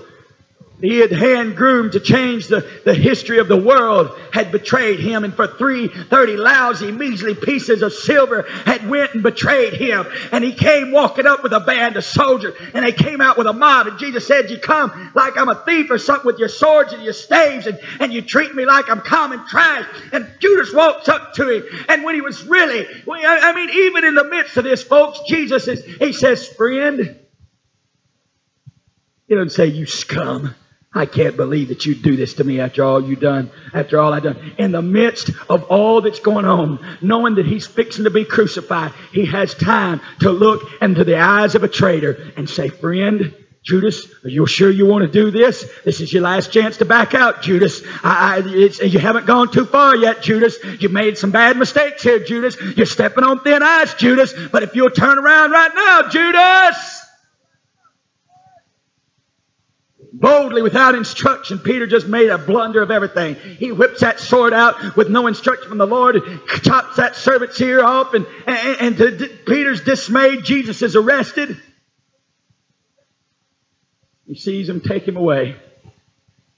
[0.82, 5.26] he had hand groomed to change the, the history of the world had betrayed him
[5.26, 10.06] and for three thirty lousy measly pieces of silver had went and betrayed him.
[10.32, 13.48] And he came walking up with a band of soldiers and they came out with
[13.48, 13.88] a mob.
[13.88, 17.04] And jesus said you come like i'm a thief or something with your swords and
[17.04, 19.86] your staves and, and you treat me like i'm common trash.
[20.14, 21.64] And judas walks up to him.
[21.90, 25.68] And when he was really i mean even in the midst of this folks jesus
[25.68, 27.20] is he says friend
[29.28, 30.56] he doesn't say you scum
[30.92, 34.12] I can't believe that you'd do this to me after all you've done, after all
[34.12, 34.54] I've done.
[34.58, 38.92] In the midst of all that's going on, knowing that he's fixing to be crucified,
[39.12, 44.08] he has time to look into the eyes of a traitor and say, friend, Judas,
[44.24, 45.70] are you sure you want to do this?
[45.86, 47.84] This is your last chance to back out, Judas.
[48.04, 50.58] I, I, you haven't gone too far yet, Judas.
[50.80, 52.58] You've made some bad mistakes here, Judas.
[52.76, 54.34] You're stepping on thin ice, Judas.
[54.52, 57.06] But if you'll turn around right now, Judas,
[60.20, 61.60] boldly without instruction.
[61.60, 63.36] Peter just made a blunder of everything.
[63.36, 67.60] He whips that sword out with no instruction from the Lord, and chops that servant's
[67.62, 71.58] ear off, and, and, and to Peter's dismay, Jesus is arrested.
[74.26, 75.56] He sees him take him away.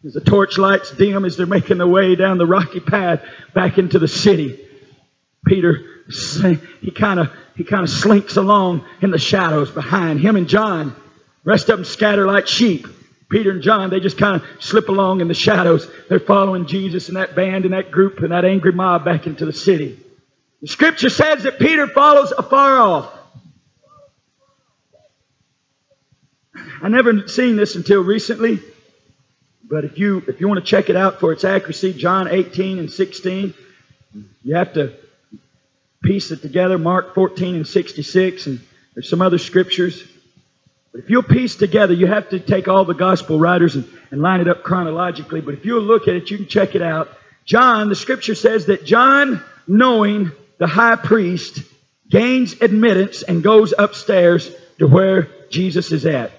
[0.04, 3.22] As the torchlights dim as they're making their way down the rocky path
[3.54, 4.60] back into the city,
[5.46, 5.86] Peter
[6.82, 10.96] he kind of he kind of slinks along in the shadows behind him and John.
[11.44, 12.88] Rest of them scatter like sheep.
[13.32, 15.90] Peter and John, they just kind of slip along in the shadows.
[16.10, 19.46] They're following Jesus and that band and that group and that angry mob back into
[19.46, 19.98] the city.
[20.62, 23.18] The scripture says that Peter follows afar off.
[26.84, 28.60] I never seen this until recently,
[29.64, 32.80] but if you if you want to check it out for its accuracy, John 18
[32.80, 33.54] and 16,
[34.44, 34.94] you have to
[36.04, 36.78] piece it together.
[36.78, 38.60] Mark 14 and 66, and
[38.94, 40.04] there's some other scriptures.
[40.92, 44.22] But if you'll piece together, you have to take all the gospel writers and, and
[44.22, 45.42] line it up chronologically.
[45.42, 47.10] But if you'll look at it, you can check it out.
[47.46, 51.64] John, the scripture says that John, knowing the high priest,
[52.10, 56.32] gains admittance and goes upstairs to where Jesus is at.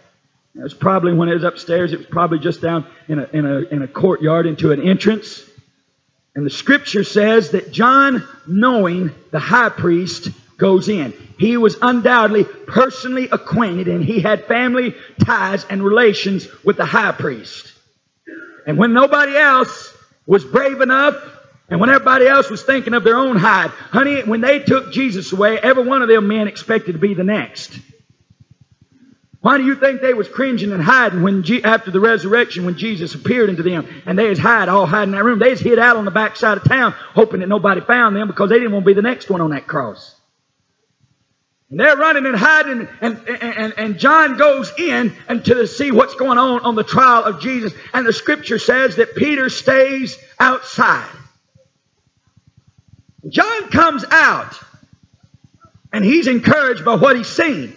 [0.54, 3.46] It was probably when it was upstairs, it was probably just down in a, in
[3.46, 5.42] a, in a courtyard into an entrance.
[6.34, 10.28] And the scripture says that John, knowing the high priest,
[10.62, 11.12] goes in.
[11.38, 14.94] He was undoubtedly personally acquainted and he had family
[15.24, 17.72] ties and relations with the high priest.
[18.64, 19.92] And when nobody else
[20.24, 21.16] was brave enough
[21.68, 25.32] and when everybody else was thinking of their own hide, honey, when they took Jesus
[25.32, 27.76] away, every one of them men expected to be the next.
[29.40, 33.16] Why do you think they was cringing and hiding when after the resurrection when Jesus
[33.16, 35.40] appeared into them and they was hide all hiding in that room?
[35.40, 38.48] They was hid out on the backside of town hoping that nobody found them because
[38.48, 40.14] they didn't want to be the next one on that cross.
[41.72, 46.14] And they're running and hiding, and, and, and John goes in and to see what's
[46.14, 47.72] going on on the trial of Jesus.
[47.94, 51.08] And the scripture says that Peter stays outside.
[53.26, 54.54] John comes out,
[55.94, 57.74] and he's encouraged by what he's seen.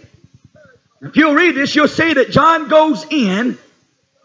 [1.00, 3.56] If you'll read this, you'll see that John goes in.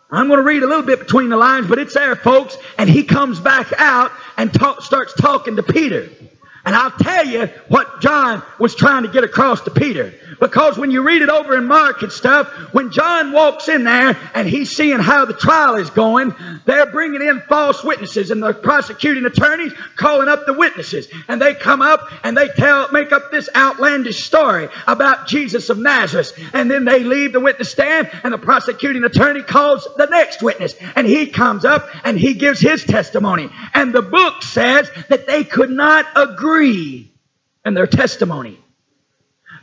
[0.09, 2.57] I'm going to read a little bit between the lines, but it's there, folks.
[2.78, 6.09] And he comes back out and talk, starts talking to Peter.
[6.66, 10.14] And I'll tell you what John was trying to get across to Peter.
[10.41, 14.17] Because when you read it over in Mark and stuff, when John walks in there
[14.33, 16.33] and he's seeing how the trial is going,
[16.65, 21.07] they're bringing in false witnesses and the prosecuting attorneys calling up the witnesses.
[21.27, 25.77] And they come up and they tell, make up this outlandish story about Jesus of
[25.77, 26.33] Nazareth.
[26.53, 30.73] And then they leave the witness stand and the prosecuting attorney calls the next witness.
[30.95, 33.47] And he comes up and he gives his testimony.
[33.75, 37.13] And the book says that they could not agree
[37.63, 38.61] in their testimony.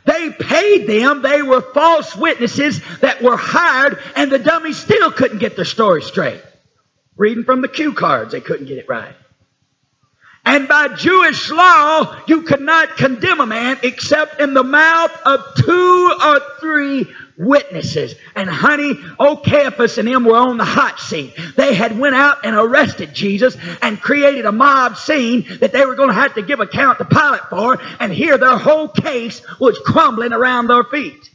[0.09, 1.21] They paid them.
[1.21, 6.01] They were false witnesses that were hired, and the dummies still couldn't get their story
[6.01, 6.41] straight.
[7.15, 9.13] Reading from the cue cards, they couldn't get it right.
[10.45, 15.45] And by Jewish law, you could not condemn a man except in the mouth of
[15.57, 17.05] two or three
[17.39, 18.13] witnesses.
[18.35, 21.35] And honey, old Caiaphas and them were on the hot seat.
[21.55, 25.95] They had went out and arrested Jesus and created a mob scene that they were
[25.95, 27.79] going to have to give account to Pilate for.
[27.99, 31.29] And here their whole case was crumbling around their feet.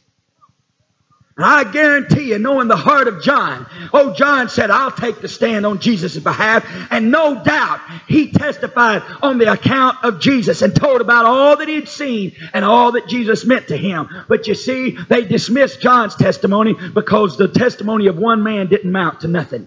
[1.37, 5.28] And I guarantee you, knowing the heart of John, oh, John said, I'll take the
[5.28, 6.64] stand on Jesus' behalf.
[6.93, 11.66] And no doubt, he testified on the account of Jesus and told about all that
[11.66, 14.09] he'd seen and all that Jesus meant to him.
[14.28, 19.22] But you see, they dismissed John's testimony because the testimony of one man didn't mount
[19.22, 19.66] to nothing.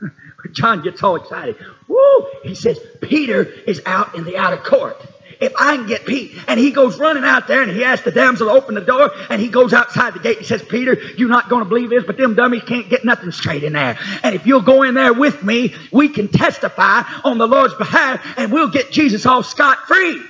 [0.52, 1.56] John gets all excited.
[1.88, 2.26] Woo!
[2.44, 5.04] He says, Peter is out in the outer court.
[5.40, 8.12] If I can get Pete, and he goes running out there and he asks the
[8.12, 11.28] damsel to open the door, and he goes outside the gate and says, Peter, you're
[11.28, 13.98] not going to believe this, but them dummies can't get nothing straight in there.
[14.22, 18.24] And if you'll go in there with me, we can testify on the Lord's behalf,
[18.36, 20.22] and we'll get Jesus off scot free.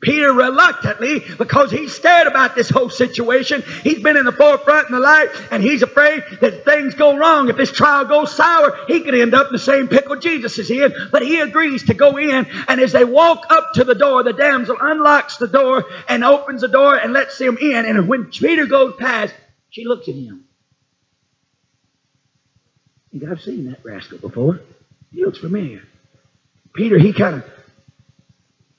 [0.00, 3.62] Peter reluctantly, because he's scared about this whole situation.
[3.82, 7.50] He's been in the forefront in the light, and he's afraid that things go wrong.
[7.50, 10.70] If this trial goes sour, he could end up in the same pickle Jesus is
[10.70, 10.94] in.
[11.12, 14.32] But he agrees to go in, and as they walk up to the door, the
[14.32, 17.84] damsel unlocks the door and opens the door and lets him in.
[17.84, 19.34] And when Peter goes past,
[19.68, 20.44] she looks at him.
[23.28, 24.60] I've seen that rascal before.
[25.12, 25.82] He looks familiar.
[26.72, 27.59] Peter, he kind of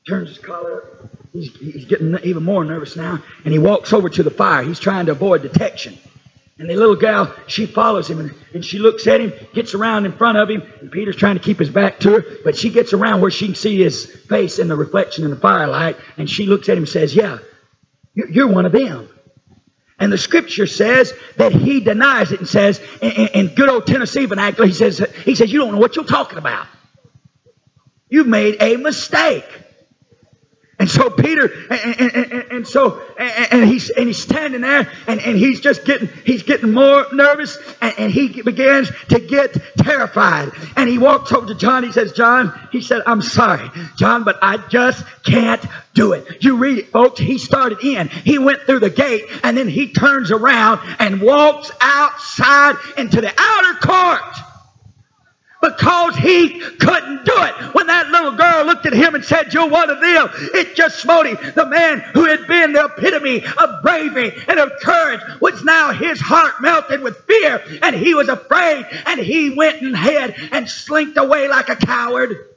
[0.07, 1.09] turns his collar up.
[1.33, 4.63] He's, he's getting even more nervous now, and he walks over to the fire.
[4.63, 5.97] He's trying to avoid detection.
[6.57, 10.05] And the little gal, she follows him, and, and she looks at him, gets around
[10.05, 12.69] in front of him, and Peter's trying to keep his back to her, but she
[12.69, 16.29] gets around where she can see his face in the reflection in the firelight, and
[16.29, 17.39] she looks at him and says, Yeah,
[18.13, 19.07] you're one of them.
[19.97, 23.85] And the scripture says that he denies it and says, in, in- in good old
[23.87, 26.65] Tennessee vernacular, he says, he says, you don't know what you're talking about.
[28.09, 29.45] You've made a mistake.
[30.81, 35.21] And so Peter, and, and, and, and so, and, he's and he's standing there, and,
[35.21, 40.51] and he's just getting he's getting more nervous, and he begins to get terrified.
[40.75, 41.83] And he walks over to John.
[41.83, 45.63] He says, "John," he said, "I'm sorry, John, but I just can't
[45.93, 47.19] do it." You read it, folks.
[47.19, 51.69] He started in, he went through the gate, and then he turns around and walks
[51.79, 54.50] outside into the outer court
[55.61, 57.75] because he couldn't do it.
[57.75, 60.99] When that little girl looked at him and said, You're one of them, it just
[60.99, 61.37] smote him.
[61.53, 66.19] The man who had been the epitome of bravery and of courage was now his
[66.19, 71.17] heart melted with fear, and he was afraid, and he went and hid and slinked
[71.17, 72.47] away like a coward.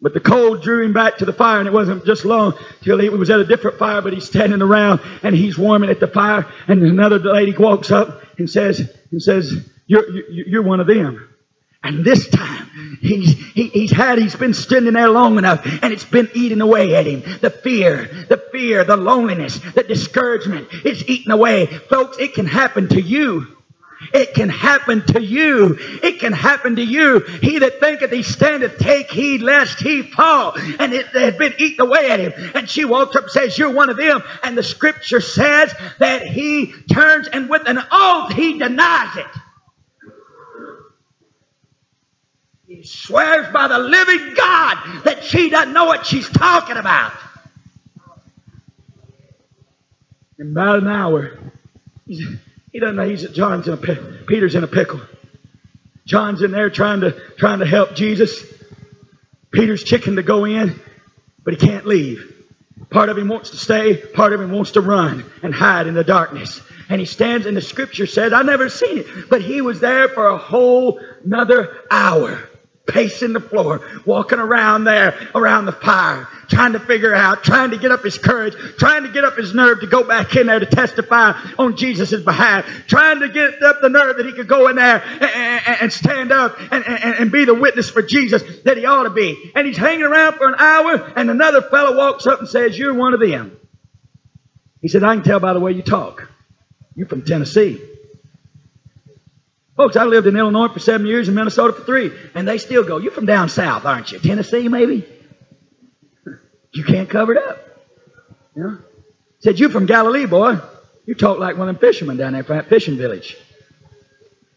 [0.00, 2.98] But the cold drew him back to the fire, and it wasn't just long till
[2.98, 6.06] he was at a different fire, but he's standing around and he's warming at the
[6.06, 11.28] fire, and another lady walks up and says, and says, You're, you're, one of them.
[11.82, 16.04] And this time, he's, he, he's had, he's been standing there long enough, and it's
[16.04, 17.22] been eating away at him.
[17.40, 21.66] The fear, the fear, the loneliness, the discouragement, it's eating away.
[21.66, 23.56] Folks, it can happen to you.
[24.12, 25.76] It can happen to you.
[26.02, 27.20] It can happen to you.
[27.20, 30.54] He that thinketh he standeth, take heed lest he fall.
[30.78, 32.32] And it had been eaten away at him.
[32.54, 34.22] And she walks up and says, You're one of them.
[34.44, 39.26] And the scripture says that he turns and with an oath he denies it.
[42.68, 47.12] He swears by the living God that she doesn't know what she's talking about.
[50.38, 51.38] In about an hour,
[52.06, 53.76] he doesn't know he's at John's in a
[54.26, 55.00] Peter's in a pickle.
[56.06, 58.44] John's in there trying to trying to help Jesus.
[59.50, 60.80] Peter's chicken to go in,
[61.42, 62.34] but he can't leave.
[62.90, 65.94] Part of him wants to stay, part of him wants to run and hide in
[65.94, 66.60] the darkness.
[66.88, 70.08] And he stands, and the scripture says, I've never seen it, but he was there
[70.08, 72.47] for a whole another hour,
[72.88, 77.78] pacing the floor, walking around there, around the fire, trying to figure out, trying to
[77.78, 80.58] get up his courage, trying to get up his nerve to go back in there
[80.58, 84.68] to testify on Jesus' behalf, trying to get up the nerve that he could go
[84.68, 88.42] in there and, and- and stand up and, and, and be the witness for Jesus
[88.64, 89.52] that he ought to be.
[89.54, 92.94] And he's hanging around for an hour, and another fellow walks up and says, You're
[92.94, 93.56] one of them.
[94.80, 96.28] He said, I can tell by the way you talk.
[96.94, 97.80] You're from Tennessee.
[99.78, 102.82] Folks, I lived in Illinois for seven years and Minnesota for three, and they still
[102.82, 104.18] go, You're from down south, aren't you?
[104.18, 105.06] Tennessee, maybe?
[106.70, 107.58] You can't cover it up.
[108.54, 108.78] You know?
[109.38, 110.58] Said, You from Galilee, boy.
[111.06, 113.38] You talk like one of them fishermen down there from that fishing village.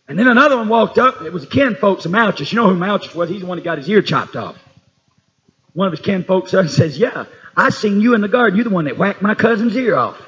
[0.09, 1.21] And then another one walked up.
[1.21, 2.51] It was a kin folks of Malchus.
[2.51, 3.29] You know who Malchus was?
[3.29, 4.57] He's the one that got his ear chopped off.
[5.71, 8.57] One of his kin folks says, Yeah, I seen you in the garden.
[8.57, 10.21] You're the one that whacked my cousin's ear off.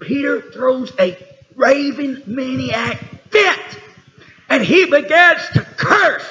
[0.00, 2.98] Peter throws a raving maniac
[3.30, 3.80] fit.
[4.48, 6.26] And he begins to curse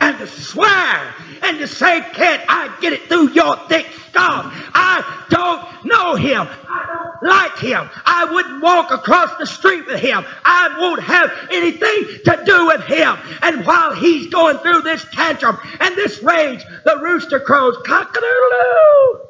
[0.00, 4.50] and to swear and to say, Can't I get it through your thick skull?
[4.74, 6.46] I don't know him.
[6.68, 7.88] I don't like him.
[8.04, 10.24] I wouldn't walk across the street with him.
[10.44, 13.16] I won't have anything to do with him.
[13.42, 18.20] And while he's going through this tantrum and this rage, the rooster crows, cock a
[18.20, 19.20] doodle doo.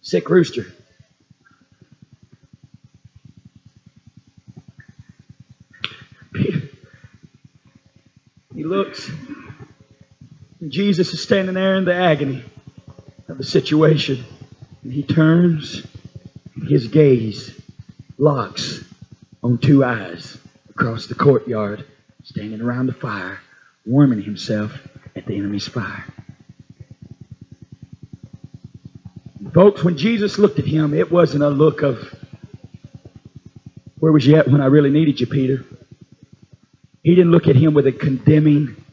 [0.00, 0.66] Sick rooster.
[8.66, 9.10] Looks,
[10.60, 12.44] and Jesus is standing there in the agony
[13.28, 14.24] of the situation.
[14.82, 15.86] And he turns,
[16.54, 17.58] and his gaze
[18.18, 18.84] locks
[19.42, 20.38] on two eyes
[20.70, 21.84] across the courtyard,
[22.24, 23.38] standing around the fire,
[23.84, 24.72] warming himself
[25.14, 26.04] at the enemy's fire.
[29.54, 32.14] Folks, when Jesus looked at him, it wasn't a look of,
[33.98, 35.64] where was you at when I really needed you, Peter?
[37.06, 38.84] He didn't look at him with a condemning,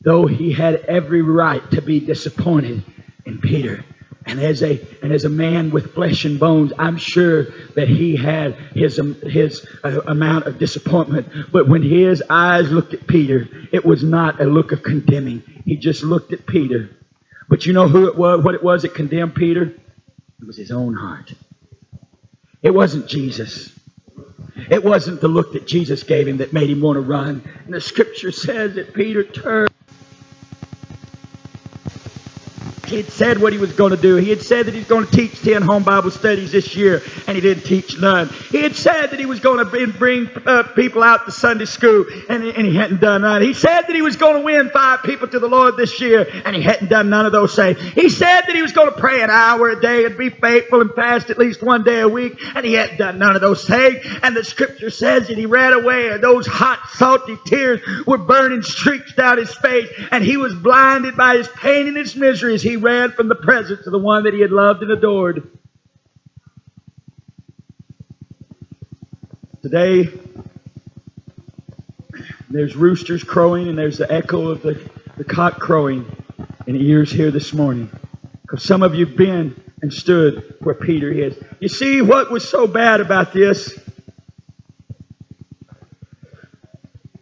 [0.00, 2.82] though he had every right to be disappointed
[3.24, 3.84] in Peter.
[4.26, 7.44] And as a and as a man with flesh and bones, I'm sure
[7.76, 11.52] that he had his um, his uh, amount of disappointment.
[11.52, 15.44] But when his eyes looked at Peter, it was not a look of condemning.
[15.64, 16.90] He just looked at Peter.
[17.48, 18.44] But you know who it was?
[18.44, 19.62] What it was that condemned Peter?
[20.40, 21.32] It was his own heart.
[22.62, 23.75] It wasn't Jesus.
[24.70, 27.42] It wasn't the look that Jesus gave him that made him want to run.
[27.64, 29.70] And the scripture says that Peter turned.
[32.86, 34.16] He had said what he was going to do.
[34.16, 37.02] He had said that he was going to teach 10 home Bible studies this year,
[37.26, 38.28] and he didn't teach none.
[38.50, 42.06] He had said that he was going to bring, uh, people out to Sunday school,
[42.28, 43.42] and, and he hadn't done none.
[43.42, 46.26] He said that he was going to win five people to the Lord this year,
[46.44, 47.80] and he hadn't done none of those things.
[47.80, 50.80] He said that he was going to pray an hour a day and be faithful
[50.80, 53.66] and fast at least one day a week, and he hadn't done none of those
[53.66, 54.04] things.
[54.22, 58.62] And the scripture says that he ran away, and those hot, salty tears were burning
[58.62, 62.62] streaks down his face, and he was blinded by his pain and his misery as
[62.62, 65.48] he ran from the presence of the one that he had loved and adored.
[69.62, 70.08] Today,
[72.48, 74.80] there's roosters crowing and there's the echo of the,
[75.16, 76.04] the cock crowing
[76.66, 77.90] in ears here this morning.
[78.42, 81.36] Because some of you have been and stood where Peter is.
[81.60, 83.78] You see what was so bad about this?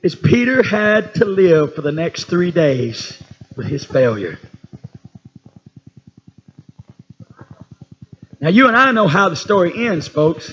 [0.03, 3.23] Is Peter had to live for the next three days
[3.57, 4.39] with his failure.
[8.45, 10.53] Now, you and I know how the story ends, folks.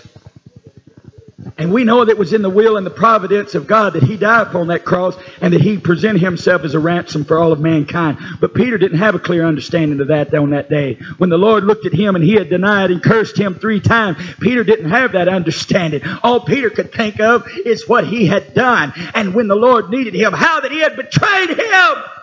[1.58, 4.04] And we know that it was in the will and the providence of God that
[4.04, 7.52] he died upon that cross and that he presented himself as a ransom for all
[7.52, 8.18] of mankind.
[8.40, 11.00] But Peter didn't have a clear understanding of that on that day.
[11.18, 14.18] When the Lord looked at him and he had denied and cursed him three times,
[14.40, 16.02] Peter didn't have that understanding.
[16.24, 18.94] All Peter could think of is what he had done.
[19.14, 22.21] And when the Lord needed him, how that he had betrayed him.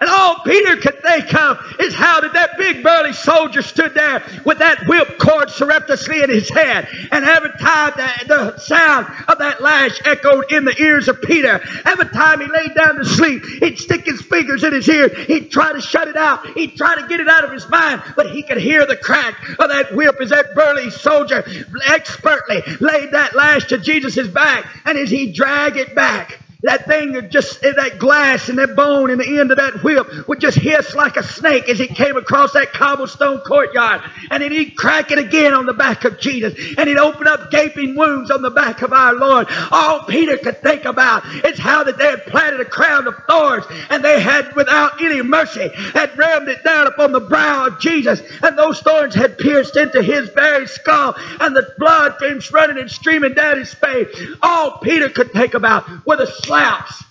[0.00, 4.22] And all Peter could think of is how did that big burly soldier stood there
[4.44, 6.88] with that whip cord surreptitiously in his head.
[7.10, 11.60] And every time the, the sound of that lash echoed in the ears of Peter,
[11.84, 15.08] every time he laid down to sleep, he'd stick his fingers in his ear.
[15.08, 16.46] He'd try to shut it out.
[16.50, 18.02] He'd try to get it out of his mind.
[18.16, 21.44] But he could hear the crack of that whip as that burly soldier
[21.88, 24.66] expertly laid that lash to Jesus' back.
[24.84, 29.10] And as he dragged it back, that thing just eh, that glass and that bone
[29.10, 32.16] in the end of that whip would just hiss like a snake as it came
[32.16, 34.02] across that cobblestone courtyard.
[34.30, 36.54] And then he'd crack it again on the back of Jesus.
[36.76, 39.46] And he'd open up gaping wounds on the back of our Lord.
[39.70, 43.64] All Peter could think about is how that they had planted a crown of thorns
[43.90, 48.20] and they had without any mercy had rammed it down upon the brow of Jesus.
[48.42, 52.90] And those thorns had pierced into his very skull and the blood came running and
[52.90, 54.08] streaming down his face.
[54.42, 57.07] All Peter could think about were the slaps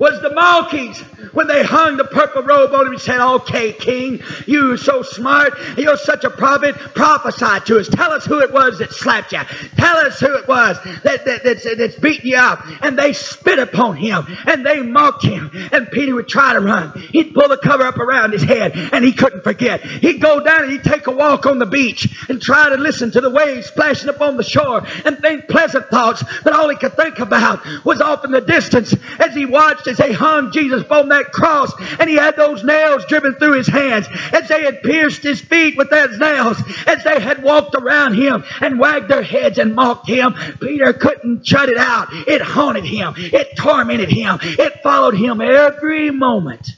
[0.00, 0.98] was the Malkis
[1.34, 5.02] when they hung the purple robe on him and said, Okay, King, you are so
[5.02, 7.88] smart, you're such a prophet, prophesy to us.
[7.88, 9.42] Tell us who it was that slapped you.
[9.76, 12.64] Tell us who it was that, that, that's, that's beating you up.
[12.80, 15.50] And they spit upon him and they mocked him.
[15.70, 16.98] And Peter would try to run.
[17.12, 19.82] He'd pull the cover up around his head and he couldn't forget.
[19.82, 23.10] He'd go down and he'd take a walk on the beach and try to listen
[23.10, 26.76] to the waves splashing up on the shore and think pleasant thoughts, but all he
[26.76, 30.82] could think about was off in the distance as he watched as they hung Jesus
[30.82, 34.82] upon that cross and he had those nails driven through his hands, as they had
[34.82, 39.22] pierced his feet with those nails, as they had walked around him and wagged their
[39.22, 42.08] heads and mocked him, Peter couldn't shut it out.
[42.12, 43.14] It haunted him.
[43.16, 44.38] It tormented him.
[44.42, 46.70] It followed him every moment.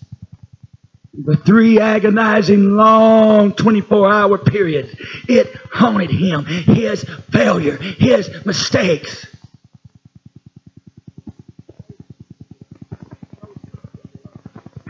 [1.15, 4.95] The three agonizing, long 24 hour periods,
[5.29, 6.47] it haunted him.
[6.47, 9.27] His failure, his mistakes.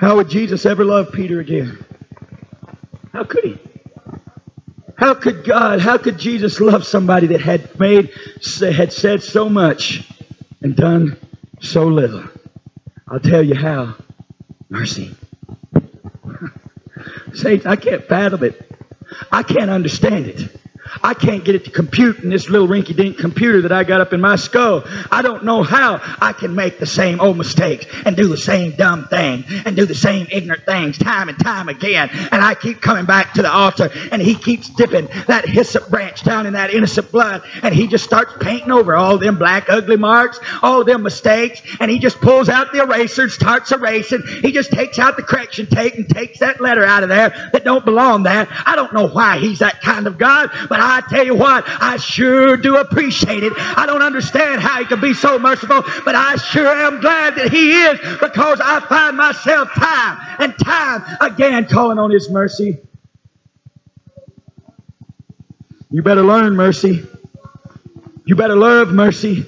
[0.03, 1.79] How would Jesus ever love Peter again?
[3.13, 3.59] How could he?
[4.97, 8.11] How could God, how could Jesus love somebody that had made,
[8.61, 10.11] had said so much
[10.61, 11.17] and done
[11.61, 12.25] so little?
[13.07, 13.95] I'll tell you how.
[14.69, 15.15] Mercy.
[17.35, 18.73] Saints, I can't fathom it.
[19.31, 20.62] I can't understand it.
[21.03, 24.01] I can't get it to compute in this little rinky dink computer that I got
[24.01, 24.85] up in my skull.
[25.11, 28.73] I don't know how I can make the same old mistakes and do the same
[28.73, 32.11] dumb thing and do the same ignorant things time and time again.
[32.13, 36.25] And I keep coming back to the altar and he keeps dipping that hyssop branch
[36.25, 39.97] down in that innocent blood and he just starts painting over all them black ugly
[39.97, 44.23] marks, all them mistakes, and he just pulls out the eraser and starts erasing.
[44.43, 47.65] He just takes out the correction tape and takes that letter out of there that
[47.65, 48.47] don't belong there.
[48.67, 51.99] I don't know why he's that kind of God, but I tell you what, I
[51.99, 53.53] sure do appreciate it.
[53.57, 57.53] I don't understand how he can be so merciful, but I sure am glad that
[57.53, 62.79] he is because I find myself time and time again calling on his mercy.
[65.91, 67.07] You better learn mercy.
[68.27, 69.47] You better love mercy.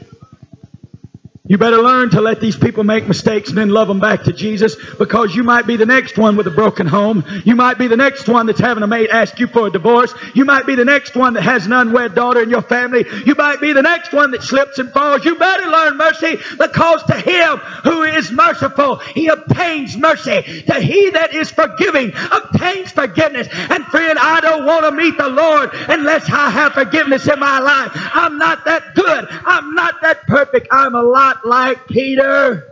[1.46, 4.32] You better learn to let these people make mistakes and then love them back to
[4.32, 7.22] Jesus because you might be the next one with a broken home.
[7.44, 10.14] You might be the next one that's having a mate ask you for a divorce.
[10.34, 13.04] You might be the next one that has an unwed daughter in your family.
[13.26, 15.26] You might be the next one that slips and falls.
[15.26, 20.62] You better learn mercy because to him who is merciful, he obtains mercy.
[20.62, 23.48] To he that is forgiving obtains forgiveness.
[23.52, 27.58] And friend, I don't want to meet the Lord unless I have forgiveness in my
[27.58, 27.90] life.
[28.14, 29.26] I'm not that good.
[29.28, 30.68] I'm not that perfect.
[30.70, 32.70] I'm a lot like Peter.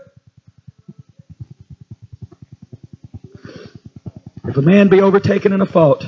[4.44, 6.04] If a man be overtaken in a fault,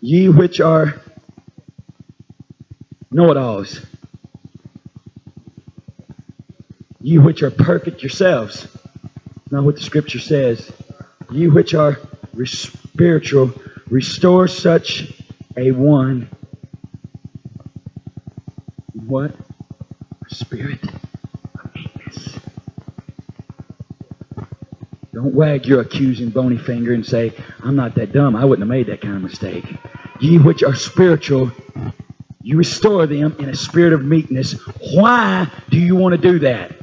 [0.00, 1.00] ye which are
[3.10, 3.80] know it alls,
[7.00, 8.68] ye which are perfect yourselves,
[9.50, 10.70] not what the scripture says,
[11.30, 11.98] ye which are
[12.34, 13.52] re- spiritual,
[13.88, 15.12] restore such
[15.56, 16.28] a one.
[19.06, 19.34] What?
[20.28, 22.38] Spirit of meekness.
[25.24, 28.36] Wag your accusing bony finger and say, I'm not that dumb.
[28.36, 29.64] I wouldn't have made that kind of mistake.
[30.20, 31.50] Ye which are spiritual,
[32.42, 34.52] you restore them in a spirit of meekness.
[34.92, 36.76] Why do you want to do that?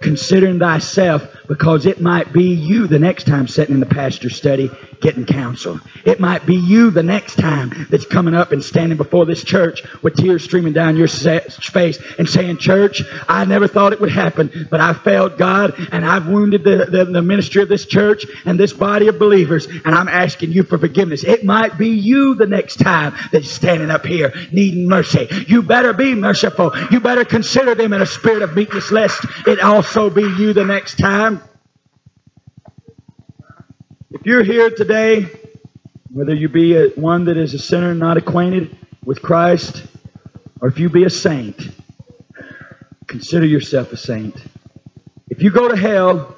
[0.00, 4.70] Considering thyself, because it might be you the next time sitting in the pastor study
[5.02, 5.80] getting counsel.
[6.04, 9.82] It might be you the next time that's coming up and standing before this church
[10.02, 14.68] with tears streaming down your face and saying, Church, I never thought it would happen,
[14.70, 18.58] but I failed God and I've wounded the, the, the ministry of this church and
[18.58, 21.24] this body of believers, and I'm asking you for forgiveness.
[21.24, 25.28] It might be you the next time that's standing up here needing mercy.
[25.48, 26.72] You better be merciful.
[26.90, 30.64] You better consider them in a spirit of meekness, lest it also be you the
[30.64, 31.42] next time.
[34.22, 35.28] If you're here today,
[36.08, 39.84] whether you be a, one that is a sinner not acquainted with Christ,
[40.60, 41.60] or if you be a saint,
[43.08, 44.36] consider yourself a saint.
[45.28, 46.36] If you go to hell,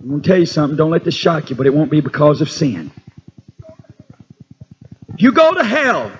[0.00, 0.78] I'm going to tell you something.
[0.78, 2.90] Don't let this shock you, but it won't be because of sin.
[5.12, 6.10] If you go to hell,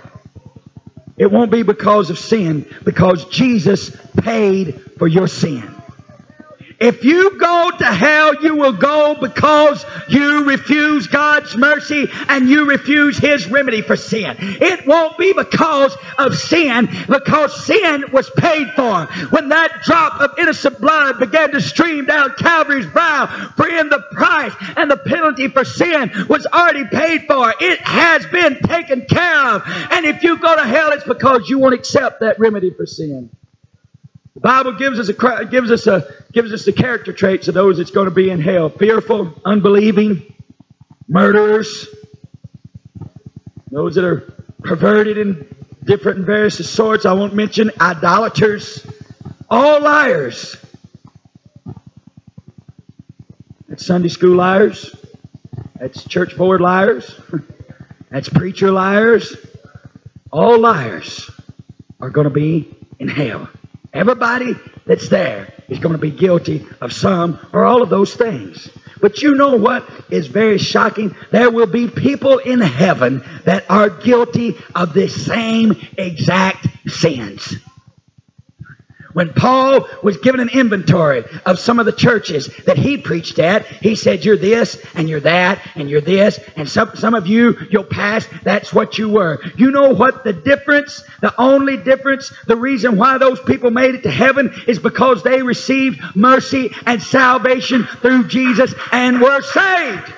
[1.17, 5.80] it won't be because of sin, because Jesus paid for your sin.
[6.81, 12.67] If you go to hell, you will go because you refuse God's mercy and you
[12.67, 14.37] refuse His remedy for sin.
[14.39, 19.05] It won't be because of sin, because sin was paid for.
[19.29, 23.27] When that drop of innocent blood began to stream down Calvary's brow,
[23.57, 27.53] friend, the price and the penalty for sin was already paid for.
[27.61, 29.63] It has been taken care of.
[29.67, 33.31] And if you go to hell, it's because you won't accept that remedy for sin.
[34.35, 37.79] The Bible gives us a gives us a gives us the character traits of those
[37.79, 40.35] that's going to be in hell: fearful, unbelieving,
[41.09, 41.89] murderers,
[43.71, 45.55] those that are perverted in
[45.85, 47.07] different and various sorts.
[47.07, 48.87] I won't mention idolaters,
[49.49, 50.57] all liars.
[53.69, 54.95] That's Sunday school liars.
[55.79, 57.19] That's church board liars.
[58.11, 59.37] That's preacher liars.
[60.31, 61.31] All liars
[62.01, 63.49] are going to be in hell.
[63.93, 64.55] Everybody
[64.87, 68.71] that's there is going to be guilty of some or all of those things.
[69.01, 71.17] But you know what is very shocking?
[71.31, 77.57] There will be people in heaven that are guilty of the same exact sins.
[79.13, 83.67] When Paul was given an inventory of some of the churches that he preached at,
[83.67, 87.57] he said, You're this, and you're that, and you're this, and some, some of you,
[87.71, 89.43] you'll pass, that's what you were.
[89.57, 94.05] You know what the difference, the only difference, the reason why those people made it
[94.05, 100.13] to heaven is because they received mercy and salvation through Jesus and were saved.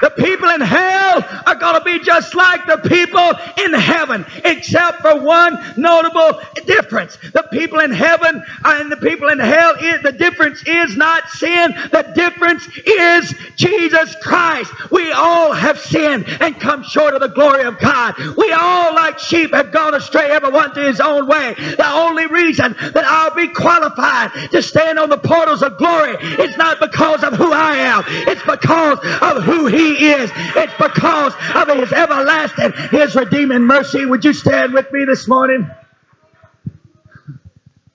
[0.00, 3.32] The people in hell are going to be just like the people
[3.64, 7.16] in heaven, except for one notable difference.
[7.32, 11.72] The people in heaven and the people in hell, the difference is not sin.
[11.92, 14.72] The difference is Jesus Christ.
[14.90, 18.14] We all have sinned and come short of the glory of God.
[18.36, 21.54] We all, like sheep, have gone astray, everyone to his own way.
[21.54, 26.56] The only reason that I'll be qualified to stand on the portals of glory is
[26.56, 28.04] not because of who I am.
[28.06, 30.30] It's because of who he is.
[30.34, 34.04] It's because of his everlasting, his redeeming mercy.
[34.04, 35.70] Would you stand with me this morning?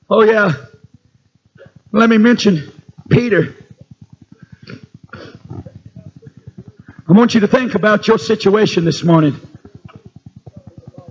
[0.10, 0.54] Oh, yeah.
[1.92, 2.72] Let me mention
[3.10, 3.56] Peter.
[7.10, 9.40] I want you to think about your situation this morning.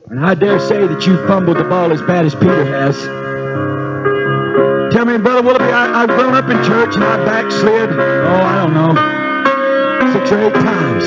[0.07, 2.97] And I dare say that you fumbled the ball as bad as Peter has.
[4.95, 8.64] Tell me, Brother Willoughby, I, I've grown up in church and I backslid, oh, I
[8.64, 9.18] don't know,
[10.19, 11.05] six eight times.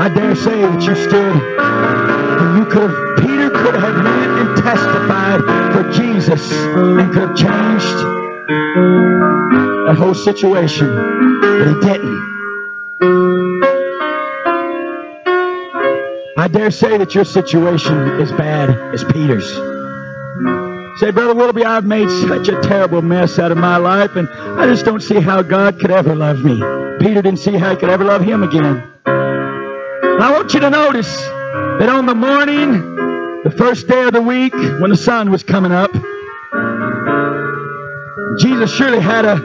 [0.00, 4.56] I dare say that you stood and you could have, Peter could have went and
[4.56, 5.40] testified
[5.72, 7.98] for Jesus and could have changed
[9.86, 10.88] that whole situation,
[11.40, 12.28] but he didn't.
[16.36, 19.48] I dare say that your situation is bad as Peter's.
[21.00, 24.66] Say, Brother Willoughby, I've made such a terrible mess out of my life, and I
[24.66, 26.87] just don't see how God could ever love me.
[27.00, 28.82] Peter didn't see how he could ever love him again.
[29.06, 32.72] I want you to notice that on the morning,
[33.44, 35.92] the first day of the week, when the sun was coming up,
[38.38, 39.36] Jesus surely had a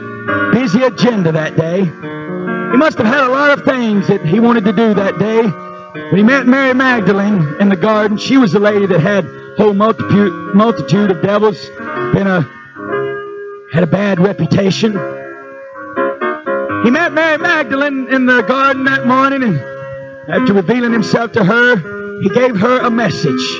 [0.52, 1.84] busy agenda that day.
[1.84, 5.42] He must have had a lot of things that he wanted to do that day.
[5.46, 9.54] When he met Mary Magdalene in the garden, she was the lady that had a
[9.56, 11.64] whole multitude, multitude of devils,
[12.12, 12.42] been a,
[13.72, 14.96] had a bad reputation.
[16.84, 19.58] He met Mary Magdalene in the garden that morning, and
[20.28, 23.58] after revealing himself to her, he gave her a message.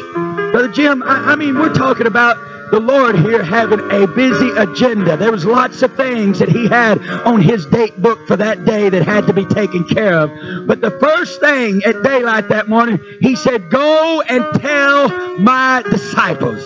[0.52, 2.36] Brother Jim, I, I mean, we're talking about
[2.70, 5.16] the Lord here having a busy agenda.
[5.16, 8.90] There was lots of things that he had on his date book for that day
[8.90, 10.66] that had to be taken care of.
[10.66, 16.62] But the first thing at daylight that morning, he said, Go and tell my disciples.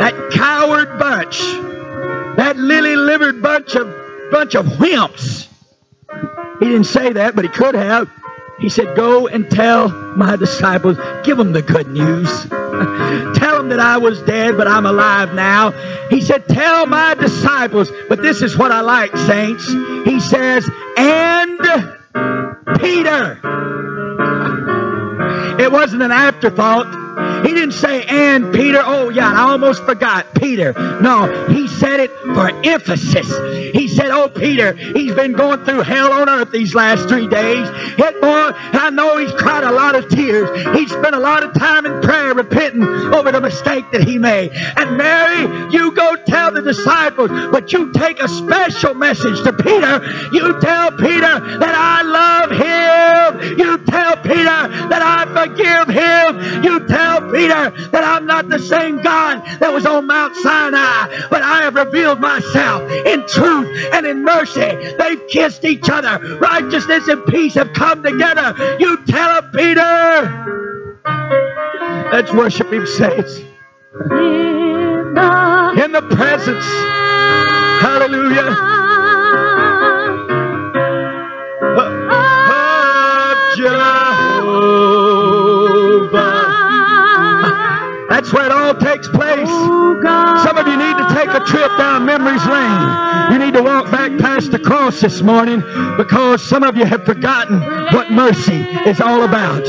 [0.00, 1.40] That coward bunch,
[2.36, 5.46] that lily-livered bunch of bunch of wimps.
[6.60, 8.10] He didn't say that, but he could have.
[8.58, 12.28] He said, Go and tell my disciples, give them the good news.
[13.38, 15.70] tell them that I was dead, but I'm alive now.
[16.10, 19.66] He said, Tell my disciples, but this is what I like, saints.
[20.04, 21.60] He says, And
[22.80, 23.40] Peter.
[25.58, 26.86] It wasn't an afterthought.
[27.46, 28.80] He didn't say, and Peter.
[28.82, 30.34] Oh, yeah, I almost forgot.
[30.34, 30.72] Peter.
[31.00, 33.28] No, he said it for emphasis.
[33.74, 37.68] He said, Oh, Peter, he's been going through hell on earth these last three days.
[37.96, 40.48] Hit boy, I know he's cried a lot of tears.
[40.76, 44.52] He's spent a lot of time in prayer repenting over the mistake that he made.
[44.52, 50.04] And Mary, you go tell the disciples, but you take a special message to Peter.
[50.32, 53.58] You tell Peter that I love him.
[53.58, 56.64] You tell Peter that I forgive him.
[56.64, 61.42] You tell Peter that I'm not the same God that was on Mount Sinai, but
[61.42, 64.94] I have revealed myself in truth and in mercy.
[64.98, 66.18] They've kissed each other.
[66.38, 68.54] Righteousness and peace have come together.
[68.78, 70.44] You tell him, Peter.
[72.12, 73.38] Let's worship him, saints.
[74.10, 76.64] In the In the presence.
[77.80, 78.77] Hallelujah.
[88.28, 89.48] That's where it all takes place.
[89.48, 93.32] Some of you need to take a trip down memory's lane.
[93.32, 95.62] You need to walk back past the cross this morning
[95.96, 97.58] because some of you have forgotten
[97.94, 99.66] what mercy is all about.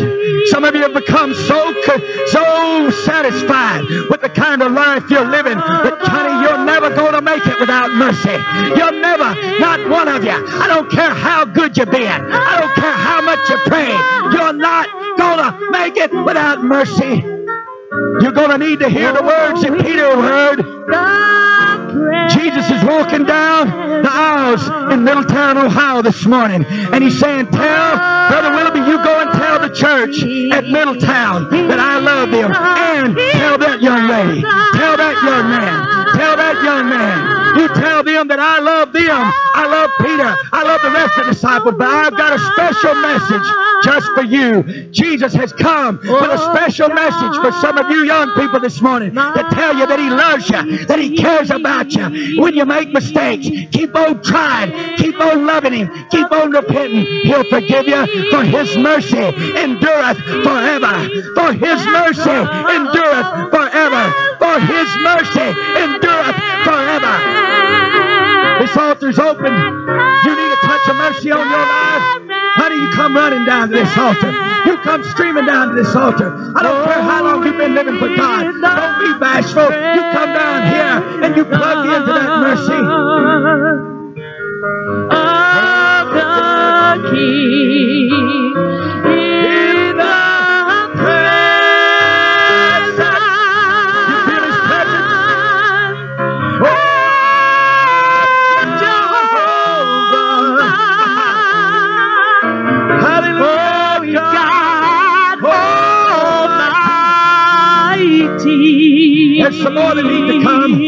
[0.47, 1.73] Some of you have become so
[2.27, 7.21] so satisfied with the kind of life you're living that, honey, you're never going to
[7.21, 8.35] make it without mercy.
[8.75, 10.35] You're never, not one of you.
[10.35, 12.03] I don't care how good you've been.
[12.11, 13.87] I don't care how much you pray.
[14.35, 17.38] You're not going to make it without mercy.
[17.91, 21.68] You're going to need to hear the words that Peter heard.
[22.29, 23.67] Jesus is walking down
[24.03, 27.97] the aisles in Middletown, Ohio this morning, and he's saying, Tell
[28.29, 30.21] Brother Willoughby, you go and tell the church
[30.53, 36.15] at Middletown that I love them, and tell that young lady, tell that young man,
[36.15, 39.33] tell that young man, you tell them that I love them.
[39.55, 40.29] I love Peter.
[40.53, 43.47] I love the rest of the disciples, but I've got a special message
[43.83, 44.89] just for you.
[44.91, 49.13] Jesus has come with a special message for some of you young people this morning
[49.13, 52.41] to tell you that He loves you, that He cares about you.
[52.41, 57.05] When you make mistakes, keep on trying, keep on loving Him, keep on repenting.
[57.23, 61.09] He'll forgive you, for His mercy endureth forever.
[61.35, 64.13] For His mercy endureth forever.
[64.39, 67.49] For His mercy endureth forever.
[68.59, 69.53] This altar's open.
[69.53, 72.28] You need a touch of mercy on your life.
[72.69, 74.29] Honey, you come running down to this altar.
[74.69, 76.53] You come streaming down to this altar.
[76.55, 78.43] I don't care how long you've been living for God.
[78.43, 79.63] Don't be bashful.
[79.63, 82.77] You come down here and you plug into that mercy.
[85.17, 86.13] of
[87.01, 88.68] the King
[109.39, 110.79] There's some more that need to come.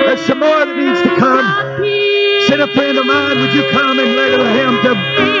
[0.00, 1.44] There's some more that needs to come.
[2.48, 4.94] Send a friend of mine, would you come and lay with him to,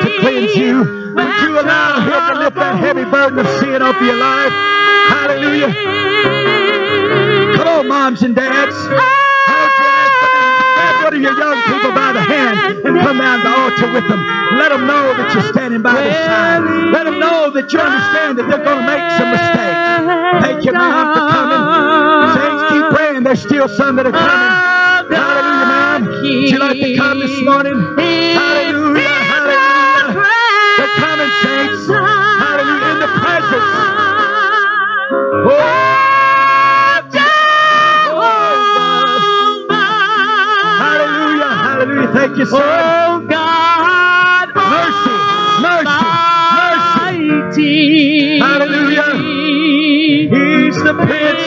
[0.04, 0.78] to cleanse you?
[1.16, 4.52] Would you allow him to lift that heavy burden of sin off of your life?
[5.08, 5.72] Hallelujah.
[7.56, 8.76] Come on, moms and dads.
[11.14, 14.20] Of your young people by the hand and come down the altar with them?
[14.58, 16.62] Let them know that you're standing by their side.
[16.92, 19.82] Let them know that you understand that they're going to make some mistakes.
[20.42, 21.62] Thank you, ma'am, for coming.
[22.34, 23.22] Saints, keep praying.
[23.24, 24.52] There's still some that are coming.
[25.10, 26.00] Hallelujah, ma'am.
[26.06, 27.74] Would you like to come this morning?
[27.74, 30.22] Hallelujah, hallelujah.
[30.78, 31.86] They're coming, saints.
[31.88, 33.70] Hallelujah, in the presence.
[35.46, 35.89] Oh,
[42.12, 42.60] Thank you, son.
[42.62, 45.14] Oh God, oh, Mercy,
[45.62, 46.06] mercy,
[47.20, 48.38] Almighty.
[48.38, 49.10] Hallelujah.
[50.30, 51.46] He's the Prince,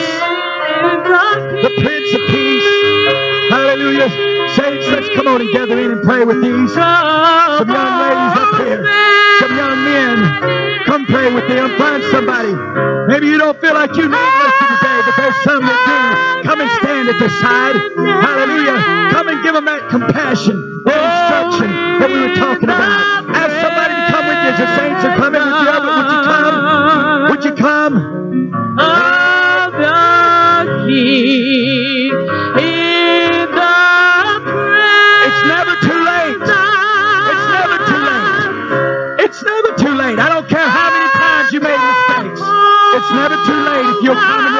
[1.62, 3.50] the Prince of Peace.
[3.50, 4.08] Hallelujah.
[4.56, 6.72] Saints, let's come on and gather in and pray with these.
[6.74, 8.82] Some young ladies up here.
[9.40, 10.84] Some young men.
[10.86, 11.76] Come pray with them.
[11.76, 12.54] Find somebody.
[13.08, 14.43] Maybe you don't feel like you need mercy
[15.04, 16.48] but there's some that do.
[16.48, 17.76] Come and stand at the side.
[17.96, 18.76] Hallelujah.
[19.12, 23.28] Come and give them that compassion, that instruction that we were talking about.
[23.32, 25.40] Ask somebody to come with you as the saints are coming.
[25.40, 27.30] Would you would you come?
[27.30, 28.24] Would you come?
[28.80, 32.12] of the King
[32.60, 33.74] in the
[35.24, 36.42] It's never too late.
[37.30, 39.24] It's never too late.
[39.24, 40.18] It's never too late.
[40.18, 42.40] I don't care how many times you made mistakes.
[42.94, 44.53] It's never too late if you'll come